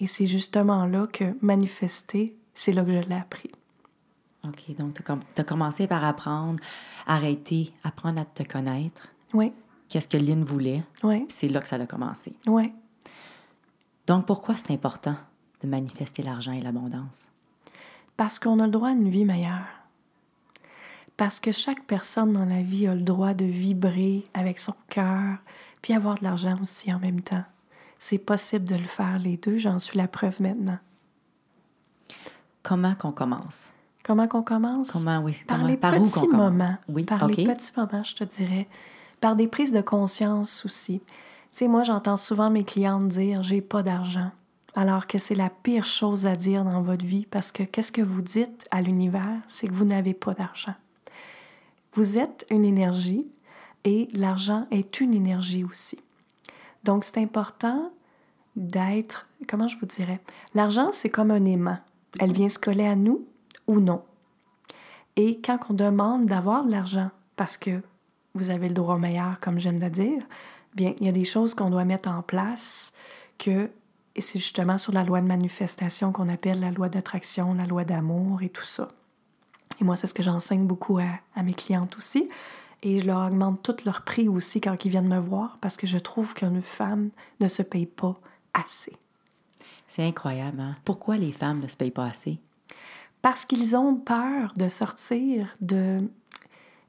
Et 0.00 0.06
c'est 0.06 0.26
justement 0.26 0.84
là 0.86 1.06
que 1.06 1.36
manifester, 1.42 2.34
c'est 2.54 2.72
là 2.72 2.84
que 2.84 2.90
je 2.92 3.08
l'ai 3.08 3.14
appris. 3.14 3.50
OK, 4.44 4.74
donc 4.76 4.94
tu 4.94 5.40
as, 5.40 5.44
commencé 5.44 5.86
par 5.86 6.04
apprendre, 6.04 6.58
arrêter, 7.06 7.70
apprendre 7.84 8.20
à 8.20 8.24
te 8.24 8.42
connaître. 8.42 9.08
Oui, 9.32 9.52
Qu'est-ce 9.88 10.08
que 10.08 10.16
Lynn 10.16 10.42
voulait? 10.42 10.82
oui, 11.02 11.26
c'est 11.28 11.48
là 11.48 11.60
que 11.60 11.68
ça 11.68 11.76
a 11.76 11.86
commencé. 11.86 12.34
oui. 12.46 12.72
Donc, 14.08 14.26
pourquoi 14.26 14.56
c'est 14.56 14.72
important 14.72 15.14
de 15.62 15.68
manifester 15.68 16.22
l'argent 16.24 16.50
et 16.52 16.60
l'abondance? 16.60 17.30
Parce 18.16 18.40
qu'on 18.40 18.58
a 18.58 18.64
le 18.64 18.72
droit 18.72 18.88
à 18.88 18.92
une 18.92 19.08
vie 19.08 19.24
meilleure. 19.24 19.68
Parce 21.22 21.38
que 21.38 21.52
chaque 21.52 21.84
personne 21.84 22.32
dans 22.32 22.44
la 22.44 22.64
vie 22.64 22.88
a 22.88 22.96
le 22.96 23.00
droit 23.00 23.32
de 23.32 23.44
vibrer 23.44 24.24
avec 24.34 24.58
son 24.58 24.74
cœur, 24.88 25.36
puis 25.80 25.94
avoir 25.94 26.18
de 26.18 26.24
l'argent 26.24 26.58
aussi 26.60 26.92
en 26.92 26.98
même 26.98 27.20
temps. 27.20 27.44
C'est 28.00 28.18
possible 28.18 28.64
de 28.64 28.74
le 28.74 28.88
faire 28.88 29.20
les 29.20 29.36
deux, 29.36 29.56
j'en 29.56 29.78
suis 29.78 29.96
la 29.96 30.08
preuve 30.08 30.42
maintenant. 30.42 30.80
Comment 32.64 32.96
qu'on 32.96 33.12
commence? 33.12 33.72
Comment 34.02 34.26
qu'on 34.26 34.42
commence? 34.42 34.90
Comment, 34.90 35.20
oui, 35.20 35.36
Par 35.46 35.58
comment- 35.58 35.68
les 35.68 35.76
par 35.76 35.92
petits 35.92 36.26
moments. 36.26 36.76
Oui, 36.88 37.04
Par 37.04 37.28
les 37.28 37.44
petits 37.44 37.70
moments, 37.76 38.02
je 38.02 38.16
te 38.16 38.24
dirais. 38.24 38.66
Par 39.20 39.36
des 39.36 39.46
prises 39.46 39.70
de 39.70 39.80
conscience 39.80 40.64
aussi. 40.64 40.98
Tu 41.06 41.06
sais, 41.52 41.68
moi, 41.68 41.84
j'entends 41.84 42.16
souvent 42.16 42.50
mes 42.50 42.64
clientes 42.64 43.06
dire 43.06 43.44
j'ai 43.44 43.60
pas 43.60 43.84
d'argent. 43.84 44.32
Alors 44.74 45.06
que 45.06 45.18
c'est 45.18 45.36
la 45.36 45.50
pire 45.50 45.84
chose 45.84 46.26
à 46.26 46.34
dire 46.34 46.64
dans 46.64 46.82
votre 46.82 47.04
vie 47.04 47.26
parce 47.30 47.52
que 47.52 47.62
qu'est-ce 47.62 47.92
que 47.92 48.02
vous 48.02 48.22
dites 48.22 48.66
à 48.72 48.82
l'univers? 48.82 49.38
C'est 49.46 49.68
que 49.68 49.72
vous 49.74 49.84
n'avez 49.84 50.14
pas 50.14 50.34
d'argent. 50.34 50.74
Vous 51.94 52.18
êtes 52.18 52.46
une 52.50 52.64
énergie 52.64 53.30
et 53.84 54.08
l'argent 54.12 54.66
est 54.70 55.00
une 55.00 55.14
énergie 55.14 55.64
aussi. 55.64 55.98
Donc, 56.84 57.04
c'est 57.04 57.18
important 57.18 57.92
d'être, 58.56 59.28
comment 59.48 59.68
je 59.68 59.78
vous 59.78 59.86
dirais, 59.86 60.20
l'argent, 60.54 60.90
c'est 60.92 61.08
comme 61.10 61.30
un 61.30 61.44
aimant. 61.44 61.78
Elle 62.18 62.32
vient 62.32 62.48
se 62.48 62.58
coller 62.58 62.86
à 62.86 62.96
nous 62.96 63.26
ou 63.66 63.80
non. 63.80 64.02
Et 65.16 65.40
quand 65.40 65.58
on 65.68 65.74
demande 65.74 66.26
d'avoir 66.26 66.64
de 66.64 66.70
l'argent, 66.70 67.10
parce 67.36 67.56
que 67.56 67.82
vous 68.34 68.50
avez 68.50 68.68
le 68.68 68.74
droit 68.74 68.98
meilleur, 68.98 69.40
comme 69.40 69.58
de 69.58 69.68
le 69.68 69.90
dire, 69.90 70.22
bien, 70.74 70.94
il 70.98 71.06
y 71.06 71.08
a 71.08 71.12
des 71.12 71.24
choses 71.24 71.54
qu'on 71.54 71.70
doit 71.70 71.84
mettre 71.84 72.08
en 72.08 72.22
place 72.22 72.92
que, 73.38 73.70
et 74.14 74.20
c'est 74.20 74.38
justement 74.38 74.78
sur 74.78 74.92
la 74.92 75.04
loi 75.04 75.20
de 75.20 75.26
manifestation 75.26 76.12
qu'on 76.12 76.28
appelle 76.28 76.60
la 76.60 76.70
loi 76.70 76.88
d'attraction, 76.88 77.54
la 77.54 77.66
loi 77.66 77.84
d'amour 77.84 78.42
et 78.42 78.48
tout 78.48 78.64
ça. 78.64 78.88
Et 79.80 79.84
moi, 79.84 79.96
c'est 79.96 80.06
ce 80.06 80.14
que 80.14 80.22
j'enseigne 80.22 80.66
beaucoup 80.66 80.98
à, 80.98 81.06
à 81.34 81.42
mes 81.42 81.54
clientes 81.54 81.96
aussi. 81.96 82.28
Et 82.82 82.98
je 82.98 83.06
leur 83.06 83.26
augmente 83.26 83.62
tout 83.62 83.76
leur 83.84 84.02
prix 84.02 84.28
aussi 84.28 84.60
quand 84.60 84.84
ils 84.84 84.90
viennent 84.90 85.08
me 85.08 85.18
voir 85.18 85.58
parce 85.60 85.76
que 85.76 85.86
je 85.86 85.98
trouve 85.98 86.34
qu'une 86.34 86.62
femme 86.62 87.10
ne 87.40 87.46
se 87.46 87.62
paye 87.62 87.86
pas 87.86 88.14
assez. 88.54 88.96
C'est 89.86 90.06
incroyable, 90.06 90.60
hein? 90.60 90.72
Pourquoi 90.84 91.16
les 91.16 91.32
femmes 91.32 91.60
ne 91.60 91.68
se 91.68 91.76
payent 91.76 91.90
pas 91.90 92.06
assez? 92.06 92.38
Parce 93.20 93.44
qu'ils 93.44 93.76
ont 93.76 93.94
peur 93.94 94.52
de 94.56 94.66
sortir 94.66 95.48
de, 95.60 95.98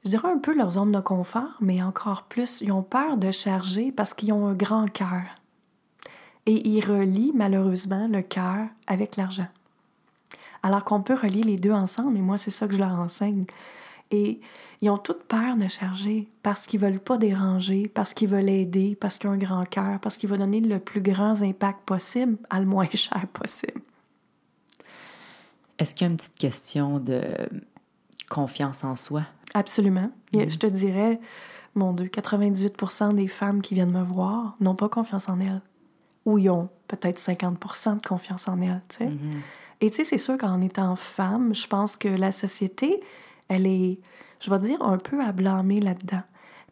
je 0.04 0.10
dirais 0.10 0.28
un 0.28 0.38
peu 0.38 0.54
leur 0.54 0.72
zone 0.72 0.90
de 0.90 1.00
confort, 1.00 1.56
mais 1.60 1.82
encore 1.82 2.24
plus, 2.24 2.60
ils 2.60 2.72
ont 2.72 2.82
peur 2.82 3.16
de 3.16 3.30
charger 3.30 3.92
parce 3.92 4.14
qu'ils 4.14 4.32
ont 4.32 4.48
un 4.48 4.54
grand 4.54 4.90
cœur. 4.90 5.22
Et 6.46 6.68
ils 6.68 6.84
relient 6.84 7.32
malheureusement 7.34 8.08
le 8.08 8.22
cœur 8.22 8.66
avec 8.86 9.16
l'argent. 9.16 9.48
Alors 10.64 10.82
qu'on 10.82 11.02
peut 11.02 11.14
relier 11.14 11.42
les 11.42 11.58
deux 11.58 11.72
ensemble, 11.72 12.16
et 12.16 12.22
moi, 12.22 12.38
c'est 12.38 12.50
ça 12.50 12.66
que 12.66 12.72
je 12.72 12.78
leur 12.78 12.94
enseigne. 12.94 13.44
Et 14.10 14.40
ils 14.80 14.88
ont 14.88 14.96
toute 14.96 15.24
peur 15.24 15.58
de 15.58 15.68
charger 15.68 16.26
parce 16.42 16.66
qu'ils 16.66 16.80
veulent 16.80 17.00
pas 17.00 17.18
déranger, 17.18 17.86
parce 17.92 18.14
qu'ils 18.14 18.28
veulent 18.28 18.48
aider, 18.48 18.96
parce 18.98 19.18
qu'ils 19.18 19.28
ont 19.28 19.34
un 19.34 19.38
grand 19.38 19.66
cœur, 19.68 20.00
parce 20.00 20.16
qu'ils 20.16 20.30
veulent 20.30 20.38
donner 20.38 20.60
le 20.60 20.78
plus 20.78 21.02
grand 21.02 21.42
impact 21.42 21.80
possible 21.84 22.38
à 22.48 22.60
le 22.60 22.66
moins 22.66 22.88
cher 22.94 23.26
possible. 23.28 23.82
Est-ce 25.78 25.94
qu'il 25.94 26.06
y 26.06 26.08
a 26.08 26.10
une 26.10 26.16
petite 26.16 26.38
question 26.38 26.98
de 26.98 27.22
confiance 28.30 28.84
en 28.84 28.96
soi? 28.96 29.24
Absolument. 29.52 30.10
Je 30.32 30.56
te 30.56 30.66
dirais, 30.66 31.20
mon 31.74 31.92
Dieu, 31.92 32.06
98% 32.06 33.14
des 33.14 33.28
femmes 33.28 33.60
qui 33.60 33.74
viennent 33.74 33.92
me 33.92 34.02
voir 34.02 34.56
n'ont 34.60 34.76
pas 34.76 34.88
confiance 34.88 35.28
en 35.28 35.40
elles. 35.40 35.60
Ou 36.24 36.38
ils 36.38 36.48
ont 36.48 36.70
peut-être 36.88 37.20
50% 37.20 38.00
de 38.00 38.06
confiance 38.06 38.48
en 38.48 38.62
elles, 38.62 38.80
tu 38.88 38.96
sais. 38.96 39.12
Et 39.80 39.90
tu 39.90 39.96
sais, 39.96 40.04
c'est 40.04 40.18
sûr 40.18 40.38
qu'en 40.38 40.60
étant 40.60 40.96
femme, 40.96 41.54
je 41.54 41.66
pense 41.66 41.96
que 41.96 42.08
la 42.08 42.32
société, 42.32 43.00
elle 43.48 43.66
est, 43.66 43.98
je 44.40 44.50
vais 44.50 44.58
dire, 44.58 44.82
un 44.82 44.98
peu 44.98 45.20
à 45.22 45.32
blâmer 45.32 45.80
là-dedans. 45.80 46.22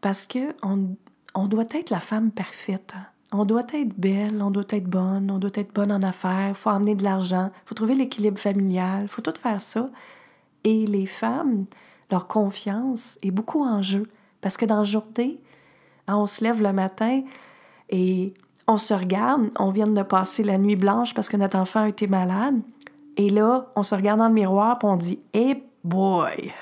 Parce 0.00 0.26
que 0.26 0.54
on, 0.62 0.96
on, 1.34 1.46
doit 1.46 1.64
être 1.70 1.90
la 1.90 2.00
femme 2.00 2.30
parfaite. 2.30 2.92
Hein. 2.96 3.06
On 3.32 3.44
doit 3.44 3.66
être 3.72 3.98
belle, 3.98 4.42
on 4.42 4.50
doit 4.50 4.64
être 4.68 4.88
bonne, 4.88 5.30
on 5.30 5.38
doit 5.38 5.50
être 5.54 5.72
bonne 5.72 5.90
en 5.90 6.02
affaires, 6.02 6.56
faut 6.56 6.70
amener 6.70 6.94
de 6.94 7.02
l'argent, 7.02 7.50
faut 7.64 7.74
trouver 7.74 7.94
l'équilibre 7.94 8.38
familial, 8.38 9.02
il 9.02 9.08
faut 9.08 9.22
tout 9.22 9.32
faire 9.40 9.60
ça. 9.60 9.88
Et 10.64 10.86
les 10.86 11.06
femmes, 11.06 11.64
leur 12.10 12.28
confiance 12.28 13.18
est 13.22 13.30
beaucoup 13.30 13.64
en 13.64 13.80
jeu. 13.80 14.06
Parce 14.42 14.56
que 14.56 14.66
dans 14.66 14.78
la 14.78 14.84
journée, 14.84 15.40
hein, 16.08 16.16
on 16.16 16.26
se 16.26 16.44
lève 16.44 16.60
le 16.60 16.72
matin 16.72 17.22
et 17.88 18.34
on 18.68 18.76
se 18.76 18.92
regarde, 18.92 19.50
on 19.58 19.70
vient 19.70 19.86
de 19.86 20.02
passer 20.02 20.42
la 20.42 20.58
nuit 20.58 20.76
blanche 20.76 21.14
parce 21.14 21.28
que 21.28 21.36
notre 21.36 21.56
enfant 21.58 21.80
a 21.80 21.88
été 21.88 22.06
malade. 22.06 22.60
Et 23.16 23.28
là, 23.28 23.70
on 23.76 23.82
se 23.82 23.94
regarde 23.94 24.18
dans 24.18 24.28
le 24.28 24.34
miroir 24.34 24.78
et 24.82 24.86
on 24.86 24.96
dit 24.96 25.20
Hey 25.32 25.62
boy, 25.84 26.52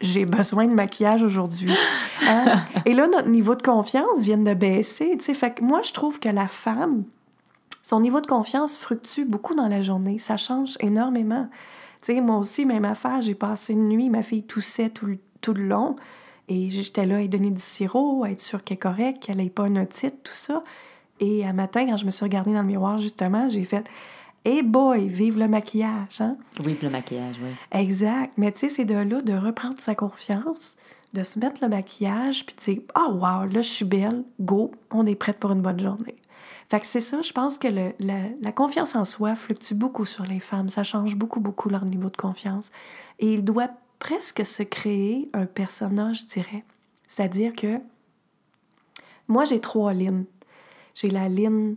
j'ai 0.00 0.24
besoin 0.24 0.66
de 0.66 0.74
maquillage 0.74 1.22
aujourd'hui. 1.22 1.72
Hein? 2.22 2.60
et 2.84 2.92
là, 2.92 3.08
notre 3.08 3.28
niveau 3.28 3.56
de 3.56 3.62
confiance 3.62 4.20
vient 4.20 4.38
de 4.38 4.54
baisser. 4.54 5.16
Fait 5.18 5.52
que 5.52 5.64
moi, 5.64 5.80
je 5.82 5.92
trouve 5.92 6.20
que 6.20 6.28
la 6.28 6.46
femme, 6.46 7.04
son 7.82 7.98
niveau 7.98 8.20
de 8.20 8.26
confiance 8.26 8.76
fluctue 8.76 9.24
beaucoup 9.24 9.54
dans 9.54 9.66
la 9.66 9.82
journée. 9.82 10.18
Ça 10.18 10.36
change 10.36 10.76
énormément. 10.80 11.48
Tu 12.02 12.14
sais, 12.14 12.20
moi 12.20 12.36
aussi, 12.36 12.66
même 12.66 12.84
affaire, 12.84 13.20
j'ai 13.22 13.34
passé 13.34 13.72
une 13.72 13.88
nuit, 13.88 14.10
ma 14.10 14.22
fille 14.22 14.44
toussait 14.44 14.90
tout 14.90 15.06
le, 15.06 15.18
tout 15.40 15.54
le 15.54 15.64
long. 15.64 15.96
Et 16.46 16.68
j'étais 16.68 17.06
là 17.06 17.16
à 17.16 17.18
lui 17.20 17.28
donner 17.28 17.50
du 17.50 17.60
sirop, 17.60 18.22
à 18.22 18.30
être 18.30 18.40
sûre 18.40 18.62
qu'elle 18.62 18.76
est 18.76 18.80
correcte, 18.80 19.22
qu'elle 19.24 19.38
n'ait 19.38 19.50
pas 19.50 19.64
un 19.64 19.76
otite, 19.76 20.22
tout 20.22 20.34
ça. 20.34 20.62
Et 21.20 21.44
un 21.44 21.52
matin, 21.52 21.86
quand 21.86 21.96
je 21.96 22.06
me 22.06 22.10
suis 22.10 22.24
regardée 22.24 22.52
dans 22.52 22.62
le 22.62 22.66
miroir, 22.66 22.98
justement, 22.98 23.48
j'ai 23.48 23.64
fait 23.64 23.88
Hey 24.42 24.62
boy, 24.62 25.06
vive 25.06 25.38
le 25.38 25.48
maquillage, 25.48 26.20
hein? 26.20 26.36
Vive 26.60 26.82
le 26.82 26.88
maquillage, 26.88 27.36
oui. 27.42 27.50
Exact. 27.72 28.32
Mais 28.38 28.50
tu 28.52 28.60
sais, 28.60 28.68
c'est 28.70 28.84
de 28.86 28.94
là 28.94 29.20
de 29.20 29.34
reprendre 29.34 29.78
sa 29.78 29.94
confiance, 29.94 30.76
de 31.12 31.22
se 31.22 31.38
mettre 31.38 31.62
le 31.62 31.68
maquillage, 31.68 32.46
puis 32.46 32.54
de 32.54 32.60
dire 32.60 32.82
Oh 32.96 33.12
wow, 33.12 33.44
là, 33.44 33.60
je 33.60 33.68
suis 33.68 33.84
belle, 33.84 34.24
go, 34.40 34.70
on 34.90 35.04
est 35.04 35.14
prête 35.14 35.38
pour 35.38 35.52
une 35.52 35.60
bonne 35.60 35.80
journée. 35.80 36.16
Fait 36.70 36.80
que 36.80 36.86
c'est 36.86 37.00
ça, 37.00 37.20
je 37.20 37.32
pense 37.32 37.58
que 37.58 37.68
le, 37.68 37.92
la, 37.98 38.52
confiance 38.52 38.94
en 38.94 39.04
soi 39.04 39.34
fluctue 39.34 39.74
beaucoup 39.74 40.04
sur 40.06 40.24
les 40.24 40.40
femmes. 40.40 40.68
Ça 40.68 40.84
change 40.84 41.16
beaucoup, 41.16 41.40
beaucoup 41.40 41.68
leur 41.68 41.84
niveau 41.84 42.08
de 42.08 42.16
confiance. 42.16 42.70
Et 43.18 43.34
il 43.34 43.44
doit 43.44 43.68
presque 43.98 44.46
se 44.46 44.62
créer 44.62 45.28
un 45.34 45.46
personnage, 45.46 46.20
je 46.20 46.26
dirais. 46.26 46.64
C'est-à-dire 47.08 47.54
que 47.54 47.80
moi, 49.26 49.44
j'ai 49.44 49.60
trois 49.60 49.92
lignes. 49.92 50.24
J'ai 50.94 51.10
la 51.10 51.28
ligne 51.28 51.74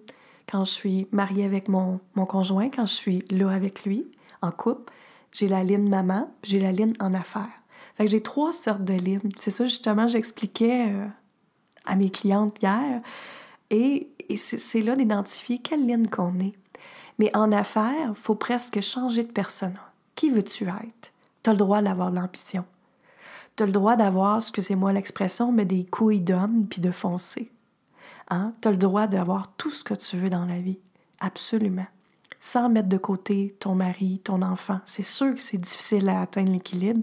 quand 0.50 0.66
je 0.66 0.72
suis 0.72 1.08
mariée 1.12 1.46
avec 1.46 1.68
mon, 1.68 2.00
mon 2.16 2.26
conjoint, 2.26 2.70
quand 2.70 2.86
je 2.86 2.94
suis 2.94 3.20
là 3.30 3.50
avec 3.50 3.86
lui, 3.86 4.06
en 4.42 4.52
couple. 4.52 4.92
J'ai 5.32 5.48
la 5.48 5.64
ligne 5.64 5.90
maman, 5.90 6.32
j'ai 6.44 6.60
la 6.60 6.72
ligne 6.72 6.94
en 7.00 7.14
affaires. 7.14 7.48
Fait 7.96 8.06
que 8.06 8.12
j'ai 8.12 8.22
trois 8.22 8.52
sortes 8.52 8.84
de 8.84 8.94
lignes. 8.94 9.32
C'est 9.40 9.52
ça, 9.52 9.66
justement, 9.66 10.08
j'expliquais 10.08 10.92
euh, 10.92 11.08
à 11.86 11.96
mes 11.96 12.12
clientes 12.12 12.58
hier. 12.62 13.02
Et 13.72 14.10
et 14.30 14.38
c'est 14.38 14.82
là 14.82 14.96
d'identifier 14.96 15.60
quelle 15.60 15.86
ligne 15.86 16.08
qu'on 16.08 16.40
est. 16.40 16.54
Mais 17.20 17.36
en 17.36 17.52
affaires, 17.52 18.14
faut 18.16 18.36
presque 18.36 18.82
changer 18.82 19.24
de 19.24 19.32
personne. 19.32 19.78
Qui 20.16 20.30
veux-tu 20.30 20.66
être? 20.66 21.14
Tu 21.44 21.50
as 21.50 21.54
le 21.54 21.60
droit 21.60 21.82
d'avoir 21.82 22.12
l'ambition. 22.12 22.66
Tu 23.56 23.64
as 23.64 23.66
le 23.66 23.72
droit 23.72 23.96
d'avoir, 23.96 24.38
excusez-moi 24.38 24.94
l'expression, 24.94 25.52
mais 25.52 25.66
des 25.66 25.86
couilles 25.86 26.22
d'homme 26.22 26.66
puis 26.68 26.82
de 26.82 26.92
foncer. 26.92 27.52
Hein? 28.34 28.54
Tu 28.62 28.68
as 28.68 28.72
le 28.72 28.78
droit 28.78 29.08
d'avoir 29.08 29.54
tout 29.56 29.72
ce 29.72 29.84
que 29.84 29.94
tu 29.94 30.18
veux 30.18 30.30
dans 30.30 30.46
la 30.46 30.60
vie. 30.60 30.80
Absolument. 31.20 31.88
Sans 32.40 32.70
mettre 32.70 32.90
de 32.90 32.98
côté 32.98 33.56
ton 33.60 33.76
mari, 33.76 34.20
ton 34.24 34.42
enfant. 34.42 34.80
C'est 34.86 35.04
sûr 35.04 35.34
que 35.34 35.42
c'est 35.42 35.58
difficile 35.58 36.10
à 36.10 36.22
atteindre 36.22 36.52
l'équilibre. 36.52 37.02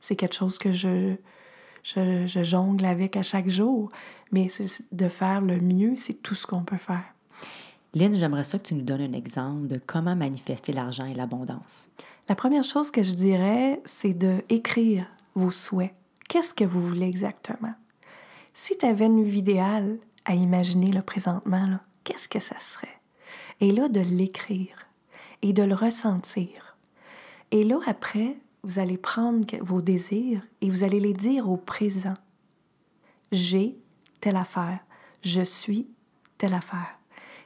C'est 0.00 0.16
quelque 0.16 0.34
chose 0.34 0.58
que 0.58 0.72
je, 0.72 1.16
je, 1.82 2.26
je, 2.26 2.42
jongle 2.42 2.84
avec 2.84 3.16
à 3.16 3.22
chaque 3.22 3.48
jour 3.48 3.90
mais 4.32 4.48
c'est 4.48 4.82
de 4.92 5.08
faire 5.08 5.40
le 5.40 5.58
mieux, 5.58 5.96
c'est 5.96 6.22
tout 6.22 6.34
ce 6.34 6.46
qu'on 6.46 6.62
peut 6.62 6.76
faire. 6.76 7.14
Lynn, 7.94 8.14
j'aimerais 8.14 8.44
ça 8.44 8.58
que 8.58 8.64
tu 8.64 8.74
nous 8.74 8.82
donnes 8.82 9.00
un 9.00 9.12
exemple 9.12 9.66
de 9.66 9.80
comment 9.84 10.14
manifester 10.14 10.72
l'argent 10.72 11.06
et 11.06 11.14
l'abondance. 11.14 11.90
La 12.28 12.34
première 12.34 12.64
chose 12.64 12.90
que 12.90 13.02
je 13.02 13.14
dirais, 13.14 13.80
c'est 13.84 14.12
de 14.12 14.42
écrire 14.50 15.06
vos 15.34 15.50
souhaits. 15.50 15.94
Qu'est-ce 16.28 16.52
que 16.52 16.64
vous 16.64 16.86
voulez 16.86 17.06
exactement? 17.06 17.72
Si 18.52 18.76
tu 18.76 18.84
avais 18.84 19.06
une 19.06 19.24
vie 19.24 19.38
idéale 19.38 19.98
à 20.28 20.34
imaginer 20.34 20.92
là, 20.92 21.02
présentement, 21.02 21.78
qu'est-ce 22.04 22.28
que 22.28 22.38
ça 22.38 22.60
serait? 22.60 23.00
Et 23.60 23.72
là, 23.72 23.88
de 23.88 24.00
l'écrire 24.00 24.86
et 25.42 25.52
de 25.52 25.62
le 25.62 25.74
ressentir. 25.74 26.76
Et 27.50 27.64
là, 27.64 27.78
après, 27.86 28.36
vous 28.62 28.78
allez 28.78 28.98
prendre 28.98 29.46
vos 29.62 29.80
désirs 29.80 30.42
et 30.60 30.68
vous 30.68 30.84
allez 30.84 31.00
les 31.00 31.14
dire 31.14 31.48
au 31.48 31.56
présent. 31.56 32.14
J'ai 33.32 33.78
telle 34.20 34.36
affaire. 34.36 34.80
Je 35.22 35.42
suis 35.42 35.88
telle 36.36 36.54
affaire. 36.54 36.98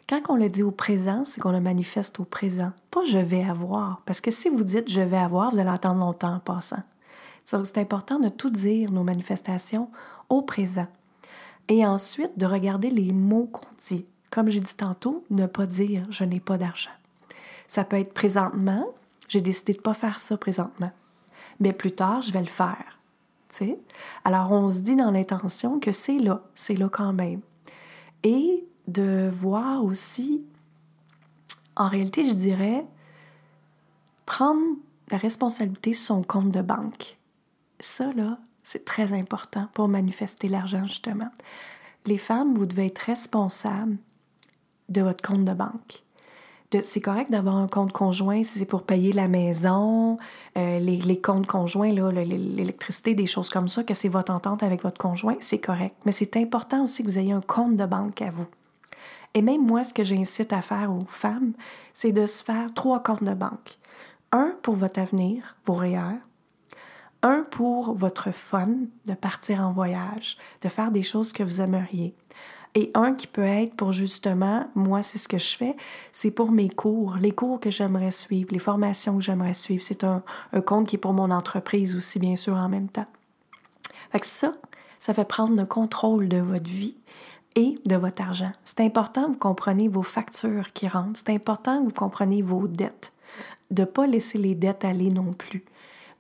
Quand 0.09 0.21
on 0.29 0.37
le 0.37 0.51
dit 0.51 0.65
au 0.65 0.73
présent, 0.73 1.25
c'est 1.25 1.41
qu'on 1.41 1.53
le 1.53 1.61
manifeste 1.61 2.19
au 2.19 2.25
présent, 2.25 2.73
pas 2.91 3.05
je 3.05 3.19
vais 3.19 3.45
avoir. 3.45 4.03
Parce 4.05 4.21
que 4.21 4.33
si 4.33 4.49
vous 4.49 4.65
dites 4.65 4.91
je 4.91 5.01
vais 5.01 5.19
avoir, 5.19 5.53
vous 5.53 5.61
allez 5.61 5.71
attendre 5.71 6.01
longtemps 6.01 6.35
en 6.35 6.41
passant. 6.41 6.83
C'est 7.45 7.79
important 7.79 8.19
de 8.19 8.29
tout 8.29 8.51
dire, 8.51 8.91
nos 8.91 9.05
manifestations, 9.05 9.89
au 10.29 10.43
présent. 10.43 10.89
Et 11.73 11.87
ensuite, 11.87 12.39
de 12.39 12.45
regarder 12.45 12.91
les 12.91 13.13
mots 13.13 13.47
qu'on 13.47 13.67
dit. 13.89 14.05
Comme 14.31 14.51
j'ai 14.51 14.61
dit 14.61 14.77
tantôt, 14.77 15.25
ne 15.31 15.47
pas 15.47 15.65
dire 15.65 16.03
je 16.11 16.23
n'ai 16.23 16.39
pas 16.39 16.59
d'argent. 16.59 16.91
Ça 17.67 17.83
peut 17.83 17.99
être 17.99 18.13
présentement, 18.13 18.85
j'ai 19.27 19.41
décidé 19.41 19.73
de 19.73 19.79
ne 19.79 19.83
pas 19.83 19.95
faire 19.95 20.21
ça 20.21 20.37
présentement. 20.37 20.93
Mais 21.61 21.73
plus 21.73 21.93
tard, 21.93 22.21
je 22.21 22.31
vais 22.31 22.43
le 22.43 22.47
faire. 22.47 22.99
Alors, 24.23 24.53
on 24.53 24.69
se 24.69 24.81
dit 24.81 24.97
dans 24.97 25.13
l'intention 25.13 25.81
que 25.81 25.93
c'est 25.93 26.19
là, 26.19 26.43
c'est 26.55 26.75
là 26.75 26.91
quand 26.91 27.15
même. 27.15 27.41
Et 28.23 28.67
de 28.87 29.31
voir 29.33 29.83
aussi, 29.83 30.45
en 31.75 31.89
réalité, 31.89 32.29
je 32.29 32.35
dirais, 32.35 32.85
prendre 34.27 34.77
la 35.11 35.17
responsabilité 35.17 35.95
sur 35.95 36.17
son 36.17 36.23
compte 36.23 36.51
de 36.51 36.61
banque. 36.61 37.17
Ça, 37.81 38.13
là, 38.13 38.39
c'est 38.63 38.85
très 38.85 39.13
important 39.13 39.69
pour 39.75 39.89
manifester 39.89 40.49
l'argent, 40.49 40.85
justement. 40.85 41.31
Les 42.07 42.19
femmes, 42.19 42.55
vous 42.55 42.67
devez 42.67 42.87
être 42.87 42.99
responsables 42.99 43.97
de 44.89 45.03
votre 45.03 45.27
compte 45.27 45.45
de 45.45 45.55
banque 45.55 46.03
c'est 46.81 47.01
correct 47.01 47.31
d'avoir 47.31 47.57
un 47.57 47.69
compte 47.69 47.93
conjoint 47.93 48.43
si 48.43 48.59
c'est 48.59 48.65
pour 48.65 48.83
payer 48.83 49.13
la 49.13 49.29
maison, 49.29 50.19
euh, 50.57 50.79
les, 50.79 51.21
comptes 51.21 51.47
conjoints, 51.47 51.91
l'électricité, 51.91 53.15
des 53.15 53.27
choses 53.27 53.51
comme 53.51 53.69
ça, 53.69 53.85
que 53.85 53.95
c'est 53.95 54.09
votre 54.09 54.33
entente 54.33 54.63
avec 54.63 54.83
votre 54.83 54.99
conjoint, 54.99 55.37
c'est 55.41 55.59
correct. 55.59 55.95
Mais 56.07 56.13
c'est 56.13 56.37
important 56.37 56.85
aussi 56.85 57.03
que 57.03 57.09
vous 57.09 57.19
ayez 57.19 57.33
un 57.33 57.43
compte 57.43 57.77
de 57.77 57.85
banque 57.85 58.23
à 58.23 58.31
vous. 58.31 58.47
Et 59.35 59.43
même 59.43 59.67
moi, 59.67 59.85
ce 59.85 59.93
que 59.93 60.05
j'incite 60.05 60.53
à 60.53 60.63
faire 60.63 60.93
aux 60.93 61.07
femmes, 61.09 61.53
c'est 61.93 62.13
de 62.13 62.27
se 62.27 62.43
faire 62.43 62.73
trois 62.75 63.03
comptes 63.03 63.25
de 63.25 63.35
banque. 63.35 63.79
Un 64.31 64.55
pour 64.63 64.75
votre 64.75 65.01
avenir, 65.01 65.57
vos 65.67 65.75
REER. 65.75 66.19
Un 67.23 67.45
pour 67.51 67.95
votre 67.95 68.33
fun, 68.33 68.69
de 69.07 69.15
partir 69.15 69.61
en 69.61 69.73
voyage, 69.73 70.37
de 70.61 70.69
faire 70.69 70.91
des 70.91 71.03
choses 71.03 71.33
que 71.33 71.43
vous 71.43 71.61
aimeriez. 71.61 72.15
Et 72.75 72.91
un 72.95 73.15
qui 73.15 73.27
peut 73.27 73.43
être 73.43 73.75
pour 73.75 73.93
justement, 73.93 74.67
moi, 74.75 75.03
c'est 75.03 75.19
ce 75.19 75.29
que 75.29 75.37
je 75.39 75.57
fais, 75.57 75.77
c'est 76.11 76.31
pour 76.31 76.51
mes 76.51 76.71
cours, 76.71 77.17
les 77.17 77.33
cours 77.33 77.61
que 77.61 77.71
j'aimerais 77.71 78.11
suivre, 78.11 78.49
les 78.51 78.59
formations 78.59 79.17
que 79.19 79.23
j'aimerais 79.23 79.55
suivre. 79.55 79.83
C'est 79.83 80.05
un, 80.05 80.23
compte 80.65 80.89
qui 80.89 80.97
est 80.97 80.99
pour 80.99 81.13
mon 81.13 81.31
entreprise 81.31 81.95
aussi, 81.95 82.19
bien 82.19 82.37
sûr, 82.37 82.55
en 82.55 82.69
même 82.71 82.89
temps. 82.89 83.07
Fait 84.11 84.21
que 84.21 84.27
ça, 84.27 84.55
ça 84.99 85.13
fait 85.13 85.27
prendre 85.27 85.55
le 85.55 85.67
contrôle 85.67 86.29
de 86.29 86.39
votre 86.39 86.71
vie 86.71 86.97
et 87.57 87.79
de 87.85 87.97
votre 87.97 88.23
argent. 88.23 88.53
C'est 88.65 88.81
important 88.81 89.25
que 89.25 89.33
vous 89.33 89.39
compreniez 89.39 89.89
vos 89.89 90.03
factures 90.03 90.73
qui 90.73 90.89
rentrent. 90.89 91.21
C'est 91.23 91.35
important 91.35 91.79
que 91.79 91.85
vous 91.85 91.95
compreniez 91.95 92.41
vos 92.41 92.69
dettes. 92.69 93.13
De 93.71 93.83
ne 93.83 93.87
pas 93.87 94.07
laisser 94.07 94.39
les 94.39 94.55
dettes 94.55 94.85
aller 94.85 95.11
non 95.11 95.35
plus. 95.35 95.65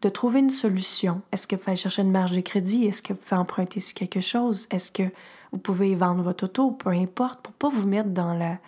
De 0.02 0.09
trouver 0.09 0.40
une 0.40 0.50
solution. 0.50 1.23
Est-ce 1.32 1.47
que 1.47 1.56
vous 1.56 1.62
pouvez 1.62 1.76
chercher 1.76 2.02
une 2.02 2.11
marge 2.11 2.32
de 2.32 2.40
crédit? 2.40 2.85
Est-ce 2.87 3.02
que 3.02 3.12
vous 3.12 3.18
pouvez 3.21 3.40
emprunter 3.40 3.80
sur 3.80 3.94
quelque 3.94 4.21
chose? 4.21 4.66
Est-ce 4.71 4.92
que 4.92 5.04
vous 5.52 5.59
pouvez 5.59 5.94
vendre 5.94 6.23
votre 6.23 6.44
auto? 6.44 6.73
Peu 6.73 6.90
importe, 6.90 7.40
pour 7.40 7.52
pas 7.54 7.68
vous 7.68 7.87
mettre 7.87 8.11
dans 8.11 8.35
la 8.35 8.59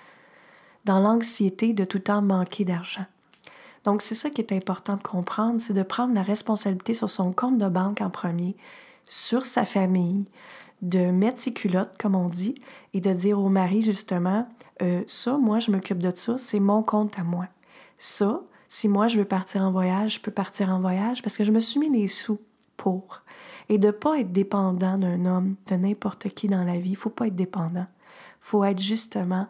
dans 0.85 1.01
l'anxiété 1.01 1.73
de 1.73 1.85
tout 1.85 1.99
temps 1.99 2.23
manquer 2.23 2.65
d'argent. 2.65 3.07
Donc, 3.85 4.01
c'est 4.03 4.15
ça 4.15 4.31
qui 4.31 4.41
est 4.41 4.53
important 4.53 4.97
de 4.97 5.03
comprendre, 5.03 5.61
c'est 5.61 5.75
de 5.75 5.83
prendre 5.83 6.15
la 6.15 6.23
responsabilité 6.23 6.95
sur 6.95 7.11
son 7.11 7.33
compte 7.33 7.59
de 7.59 7.69
banque 7.69 8.01
en 8.01 8.11
premier, 8.11 8.57
sur 9.07 9.45
sa 9.45 9.65
famille, 9.65 10.25
de 10.83 11.11
mettre 11.11 11.39
ses 11.39 11.53
culottes, 11.53 11.95
comme 11.99 12.15
on 12.15 12.29
dit, 12.29 12.55
et 12.93 13.01
de 13.01 13.13
dire 13.13 13.39
au 13.39 13.49
mari, 13.49 13.83
justement, 13.83 14.49
euh, 14.83 15.03
ça, 15.07 15.37
moi, 15.37 15.59
je 15.59 15.71
m'occupe 15.71 15.99
de 15.99 16.15
ça, 16.15 16.39
c'est 16.39 16.61
mon 16.61 16.83
compte 16.83 17.19
à 17.19 17.25
moi. 17.25 17.47
Ça, 17.99 18.41
si 18.75 18.89
moi, 18.89 19.07
je 19.07 19.19
veux 19.19 19.25
partir 19.25 19.63
en 19.63 19.71
voyage, 19.71 20.15
je 20.15 20.21
peux 20.21 20.33
partir 20.33 20.71
en 20.71 20.81
voyage 20.81 21.23
parce 21.23 21.37
que 21.37 21.45
je 21.45 21.53
me 21.53 21.61
suis 21.61 21.79
mis 21.79 21.89
les 21.89 22.09
sous 22.09 22.41
pour. 22.77 23.23
Et 23.69 23.79
de 23.79 23.87
ne 23.87 23.93
pas 23.93 24.19
être 24.19 24.33
dépendant 24.33 24.99
d'un 24.99 25.27
homme, 25.27 25.55
de 25.69 25.77
n'importe 25.77 26.31
qui 26.31 26.49
dans 26.49 26.65
la 26.65 26.77
vie. 26.77 26.89
Il 26.89 26.95
ne 26.95 26.97
faut 26.97 27.09
pas 27.09 27.29
être 27.29 27.37
dépendant. 27.37 27.87
Il 27.87 28.41
faut 28.41 28.65
être 28.65 28.81
justement 28.81 29.47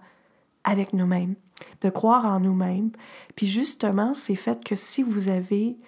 avec 0.62 0.93
nous-mêmes, 0.93 1.37
de 1.81 1.88
croire 1.88 2.26
en 2.26 2.38
nous-mêmes. 2.38 2.90
Puis 3.35 3.47
justement, 3.47 4.12
c'est 4.12 4.37
fait 4.37 4.62
que 4.62 4.75
si 4.75 5.02
vous 5.02 5.31
avez 5.31 5.78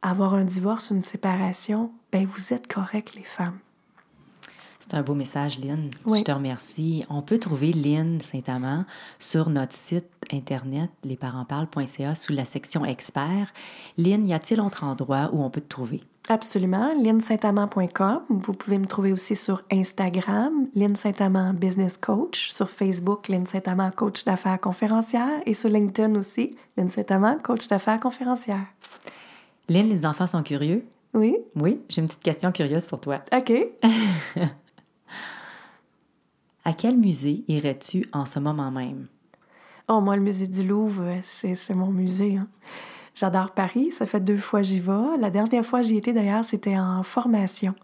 avoir 0.00 0.34
un 0.34 0.44
divorce, 0.44 0.90
une 0.90 1.02
séparation, 1.02 1.90
ben 2.12 2.26
vous 2.26 2.52
êtes 2.52 2.68
correct, 2.68 3.16
les 3.16 3.24
femmes. 3.24 3.58
C'est 4.88 4.96
un 4.96 5.02
beau 5.02 5.14
message, 5.14 5.58
Lynn. 5.58 5.90
Je 6.06 6.22
te 6.22 6.30
remercie. 6.30 7.04
On 7.10 7.20
peut 7.20 7.38
trouver 7.38 7.72
Lynn 7.72 8.20
Saint-Amand 8.20 8.84
sur 9.18 9.50
notre 9.50 9.74
site 9.74 10.06
internet 10.32 10.90
lesparentsparlent.ca 11.02 12.14
sous 12.14 12.32
la 12.32 12.44
section 12.44 12.84
experts. 12.84 13.52
Lynn, 13.98 14.28
y 14.28 14.32
a-t-il 14.32 14.60
autre 14.60 14.84
endroit 14.84 15.30
où 15.32 15.42
on 15.42 15.50
peut 15.50 15.60
te 15.60 15.68
trouver? 15.68 16.02
Absolument. 16.28 16.92
lynnsaintamand.com. 17.02 18.22
Vous 18.28 18.52
pouvez 18.52 18.78
me 18.78 18.86
trouver 18.86 19.12
aussi 19.12 19.34
sur 19.34 19.64
Instagram, 19.72 20.68
Lynn 20.76 20.94
Saint-Amand 20.94 21.54
Business 21.54 21.96
Coach, 21.96 22.50
sur 22.50 22.70
Facebook, 22.70 23.28
Lynn 23.28 23.46
Saint-Amand 23.46 23.90
Coach 23.90 24.24
d'affaires 24.24 24.60
conférencière 24.60 25.40
et 25.46 25.54
sur 25.54 25.68
LinkedIn 25.68 26.14
aussi, 26.14 26.56
Lynn 26.76 26.88
Saint-Amand 26.88 27.38
Coach 27.42 27.66
d'affaires 27.66 27.98
conférencière. 27.98 28.66
Lynn, 29.68 29.88
les 29.88 30.06
enfants 30.06 30.28
sont 30.28 30.44
curieux? 30.44 30.84
Oui. 31.12 31.36
Oui, 31.56 31.80
j'ai 31.88 32.02
une 32.02 32.06
petite 32.06 32.22
question 32.22 32.52
curieuse 32.52 32.86
pour 32.86 33.00
toi. 33.00 33.16
OK. 33.32 33.52
à 36.64 36.72
quel 36.72 36.96
musée 36.96 37.44
irais-tu 37.48 38.06
en 38.12 38.26
ce 38.26 38.38
moment 38.38 38.70
même? 38.70 39.06
Oh, 39.88 40.00
moi, 40.00 40.16
le 40.16 40.22
musée 40.22 40.48
du 40.48 40.66
Louvre, 40.66 41.18
c'est 41.22 41.74
mon 41.74 41.92
musée. 41.92 42.36
Hein. 42.36 42.48
J'adore 43.16 43.52
Paris, 43.52 43.90
ça 43.92 44.04
fait 44.04 44.20
deux 44.20 44.36
fois 44.36 44.60
j'y 44.60 44.78
vais. 44.78 45.16
La 45.18 45.30
dernière 45.30 45.64
fois 45.64 45.80
j'y 45.80 45.96
étais 45.96 46.12
d'ailleurs, 46.12 46.44
c'était 46.44 46.76
en 46.76 47.02
formation. 47.02 47.74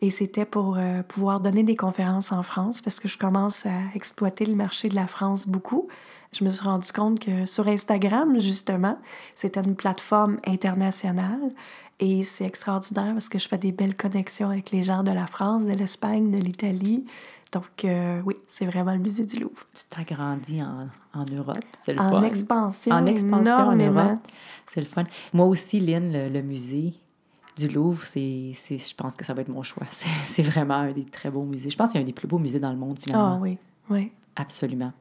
Et 0.00 0.10
c'était 0.10 0.44
pour 0.44 0.76
euh, 0.76 1.02
pouvoir 1.02 1.40
donner 1.40 1.64
des 1.64 1.74
conférences 1.74 2.30
en 2.30 2.44
France 2.44 2.82
parce 2.82 3.00
que 3.00 3.08
je 3.08 3.18
commence 3.18 3.66
à 3.66 3.72
exploiter 3.96 4.46
le 4.46 4.54
marché 4.54 4.88
de 4.88 4.94
la 4.94 5.08
France 5.08 5.48
beaucoup. 5.48 5.88
Je 6.30 6.44
me 6.44 6.50
suis 6.50 6.62
rendu 6.62 6.92
compte 6.92 7.18
que 7.18 7.46
sur 7.46 7.66
Instagram, 7.66 8.38
justement, 8.38 8.96
c'était 9.34 9.60
une 9.60 9.74
plateforme 9.74 10.38
internationale 10.46 11.50
et 11.98 12.22
c'est 12.22 12.44
extraordinaire 12.44 13.12
parce 13.12 13.28
que 13.28 13.38
je 13.38 13.48
fais 13.48 13.58
des 13.58 13.72
belles 13.72 13.96
connexions 13.96 14.50
avec 14.50 14.70
les 14.70 14.82
gens 14.82 15.02
de 15.02 15.10
la 15.12 15.26
France, 15.26 15.64
de 15.64 15.72
l'Espagne, 15.72 16.30
de 16.30 16.38
l'Italie. 16.38 17.06
Donc, 17.52 17.84
euh, 17.84 18.20
oui, 18.26 18.34
c'est 18.48 18.66
vraiment 18.66 18.92
le 18.92 18.98
musée 18.98 19.24
du 19.24 19.38
Louvre. 19.38 19.64
Tu 19.72 19.84
t'agrandis 19.88 20.60
en, 20.62 20.88
en 21.14 21.24
Europe, 21.24 21.56
c'est 21.78 21.94
le 21.94 22.00
en 22.00 22.10
fun. 22.10 22.22
Expansion, 22.22 22.92
en 22.92 23.06
expansion 23.06 23.40
énormément. 23.40 24.00
en 24.00 24.04
Europe. 24.08 24.18
C'est 24.66 24.80
le 24.80 24.86
fun. 24.86 25.04
Moi 25.32 25.46
aussi, 25.46 25.80
Lynn, 25.80 26.12
le, 26.12 26.28
le 26.28 26.42
musée 26.42 26.94
du 27.56 27.68
Louvre, 27.68 28.04
c'est, 28.04 28.52
c'est, 28.54 28.78
je 28.78 28.94
pense 28.94 29.16
que 29.16 29.24
ça 29.24 29.32
va 29.32 29.40
être 29.42 29.48
mon 29.48 29.62
choix. 29.62 29.86
C'est, 29.90 30.10
c'est 30.26 30.42
vraiment 30.42 30.74
un 30.74 30.92
des 30.92 31.04
très 31.06 31.30
beaux 31.30 31.44
musées. 31.44 31.70
Je 31.70 31.76
pense 31.76 31.90
qu'il 31.92 31.98
y 32.00 32.02
a 32.02 32.04
un 32.04 32.06
des 32.06 32.12
plus 32.12 32.28
beaux 32.28 32.38
musées 32.38 32.60
dans 32.60 32.70
le 32.72 32.76
monde, 32.76 32.98
finalement. 33.00 33.36
Ah 33.36 33.40
oui, 33.40 33.56
oui. 33.88 34.12
Absolument. 34.34 34.92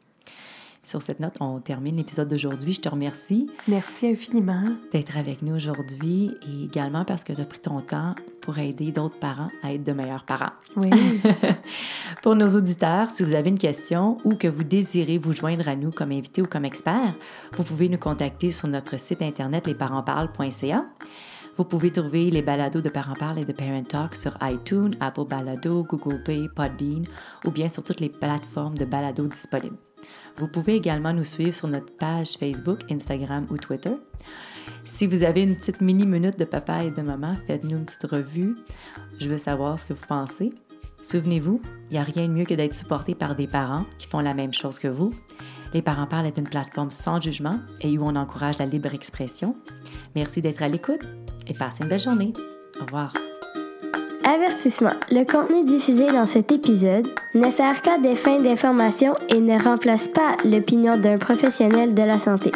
Sur 0.85 1.01
cette 1.01 1.19
note, 1.19 1.33
on 1.39 1.59
termine 1.59 1.97
l'épisode 1.97 2.27
d'aujourd'hui. 2.27 2.73
Je 2.73 2.81
te 2.81 2.89
remercie 2.89 3.49
Merci 3.67 4.07
infiniment. 4.07 4.61
d'être 4.91 5.17
avec 5.17 5.41
nous 5.41 5.55
aujourd'hui 5.55 6.31
et 6.47 6.65
également 6.65 7.03
parce 7.03 7.23
que 7.23 7.33
tu 7.33 7.41
as 7.41 7.45
pris 7.45 7.59
ton 7.59 7.81
temps 7.81 8.13
pour 8.41 8.59
aider 8.59 8.91
d'autres 8.91 9.17
parents 9.17 9.47
à 9.63 9.73
être 9.73 9.83
de 9.83 9.93
meilleurs 9.93 10.25
parents. 10.25 10.51
Oui. 10.75 10.91
Pour 12.21 12.35
nos 12.35 12.47
auditeurs, 12.49 13.09
si 13.09 13.23
vous 13.23 13.33
avez 13.33 13.49
une 13.49 13.57
question 13.57 14.19
ou 14.25 14.35
que 14.35 14.47
vous 14.47 14.63
désirez 14.63 15.17
vous 15.17 15.33
joindre 15.33 15.67
à 15.67 15.75
nous 15.75 15.89
comme 15.89 16.11
invité 16.11 16.43
ou 16.43 16.45
comme 16.45 16.65
expert, 16.65 17.15
vous 17.53 17.63
pouvez 17.63 17.89
nous 17.89 17.97
contacter 17.97 18.51
sur 18.51 18.67
notre 18.67 18.99
site 18.99 19.23
internet 19.23 19.65
lesparentsparlent.ca. 19.65 20.85
Vous 21.57 21.63
pouvez 21.63 21.89
trouver 21.89 22.29
les 22.29 22.43
balados 22.43 22.81
de 22.81 22.89
Parents 22.89 23.15
Parlent 23.15 23.39
et 23.39 23.45
de 23.45 23.53
Parent 23.53 23.83
Talk 23.83 24.15
sur 24.15 24.37
iTunes, 24.43 24.93
Apple 24.99 25.25
Balado, 25.27 25.83
Google 25.83 26.21
Play, 26.23 26.47
Podbean 26.55 27.05
ou 27.43 27.49
bien 27.49 27.69
sur 27.69 27.83
toutes 27.83 28.01
les 28.01 28.09
plateformes 28.09 28.77
de 28.77 28.85
balados 28.85 29.27
disponibles. 29.27 29.77
Vous 30.37 30.47
pouvez 30.47 30.75
également 30.75 31.13
nous 31.13 31.23
suivre 31.23 31.53
sur 31.53 31.67
notre 31.67 31.95
page 31.95 32.33
Facebook, 32.37 32.79
Instagram 32.91 33.47
ou 33.49 33.57
Twitter. 33.57 33.95
Si 34.83 35.07
vous 35.07 35.23
avez 35.23 35.43
une 35.43 35.55
petite 35.55 35.81
mini-minute 35.81 36.37
de 36.37 36.45
papa 36.45 36.83
et 36.83 36.91
de 36.91 37.01
maman, 37.01 37.35
faites-nous 37.47 37.77
une 37.77 37.85
petite 37.85 38.05
revue. 38.05 38.55
Je 39.19 39.29
veux 39.29 39.37
savoir 39.37 39.79
ce 39.79 39.85
que 39.85 39.93
vous 39.93 40.05
pensez. 40.07 40.53
Souvenez-vous, 41.01 41.61
il 41.89 41.93
n'y 41.93 41.97
a 41.99 42.03
rien 42.03 42.27
de 42.27 42.33
mieux 42.33 42.45
que 42.45 42.53
d'être 42.53 42.73
supporté 42.73 43.15
par 43.15 43.35
des 43.35 43.47
parents 43.47 43.85
qui 43.97 44.07
font 44.07 44.19
la 44.19 44.33
même 44.33 44.53
chose 44.53 44.79
que 44.79 44.87
vous. 44.87 45.11
Les 45.73 45.81
Parents 45.81 46.07
Parlent 46.07 46.25
est 46.25 46.37
une 46.37 46.49
plateforme 46.49 46.89
sans 46.89 47.19
jugement 47.19 47.59
et 47.81 47.97
où 47.97 48.03
on 48.03 48.15
encourage 48.15 48.57
la 48.57 48.65
libre 48.65 48.93
expression. 48.93 49.55
Merci 50.15 50.41
d'être 50.41 50.63
à 50.63 50.67
l'écoute 50.67 51.05
et 51.47 51.53
passez 51.53 51.83
une 51.83 51.89
belle 51.89 51.99
journée. 51.99 52.33
Au 52.79 52.85
revoir. 52.85 53.13
Avertissement. 54.25 54.93
Le 55.11 55.23
contenu 55.23 55.63
diffusé 55.63 56.07
dans 56.07 56.25
cet 56.25 56.51
épisode 56.51 57.07
ne 57.35 57.51
sert 57.51 57.81
qu'à 57.83 57.99
des 57.99 58.15
fins 58.15 58.39
d'information 58.39 59.13
et 59.29 59.39
ne 59.39 59.61
remplace 59.61 60.07
pas 60.07 60.35
l'opinion 60.43 60.97
d'un 60.97 61.19
professionnel 61.19 61.93
de 61.93 62.01
la 62.01 62.17
santé. 62.17 62.51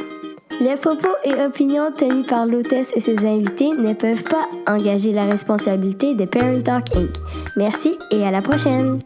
Les 0.61 0.75
propos 0.75 1.15
et 1.23 1.33
opinions 1.41 1.91
tenus 1.95 2.25
par 2.25 2.47
l'hôtesse 2.47 2.91
et 2.95 2.99
ses 2.99 3.19
invités 3.19 3.69
ne 3.69 3.93
peuvent 3.93 4.23
pas 4.23 4.47
engager 4.67 5.13
la 5.13 5.25
responsabilité 5.25 6.15
de 6.15 6.25
Parent 6.25 6.61
Talk 6.61 6.95
Inc. 6.95 7.17
Merci 7.55 7.97
et 8.11 8.25
à 8.25 8.31
la 8.31 8.41
prochaine! 8.41 8.99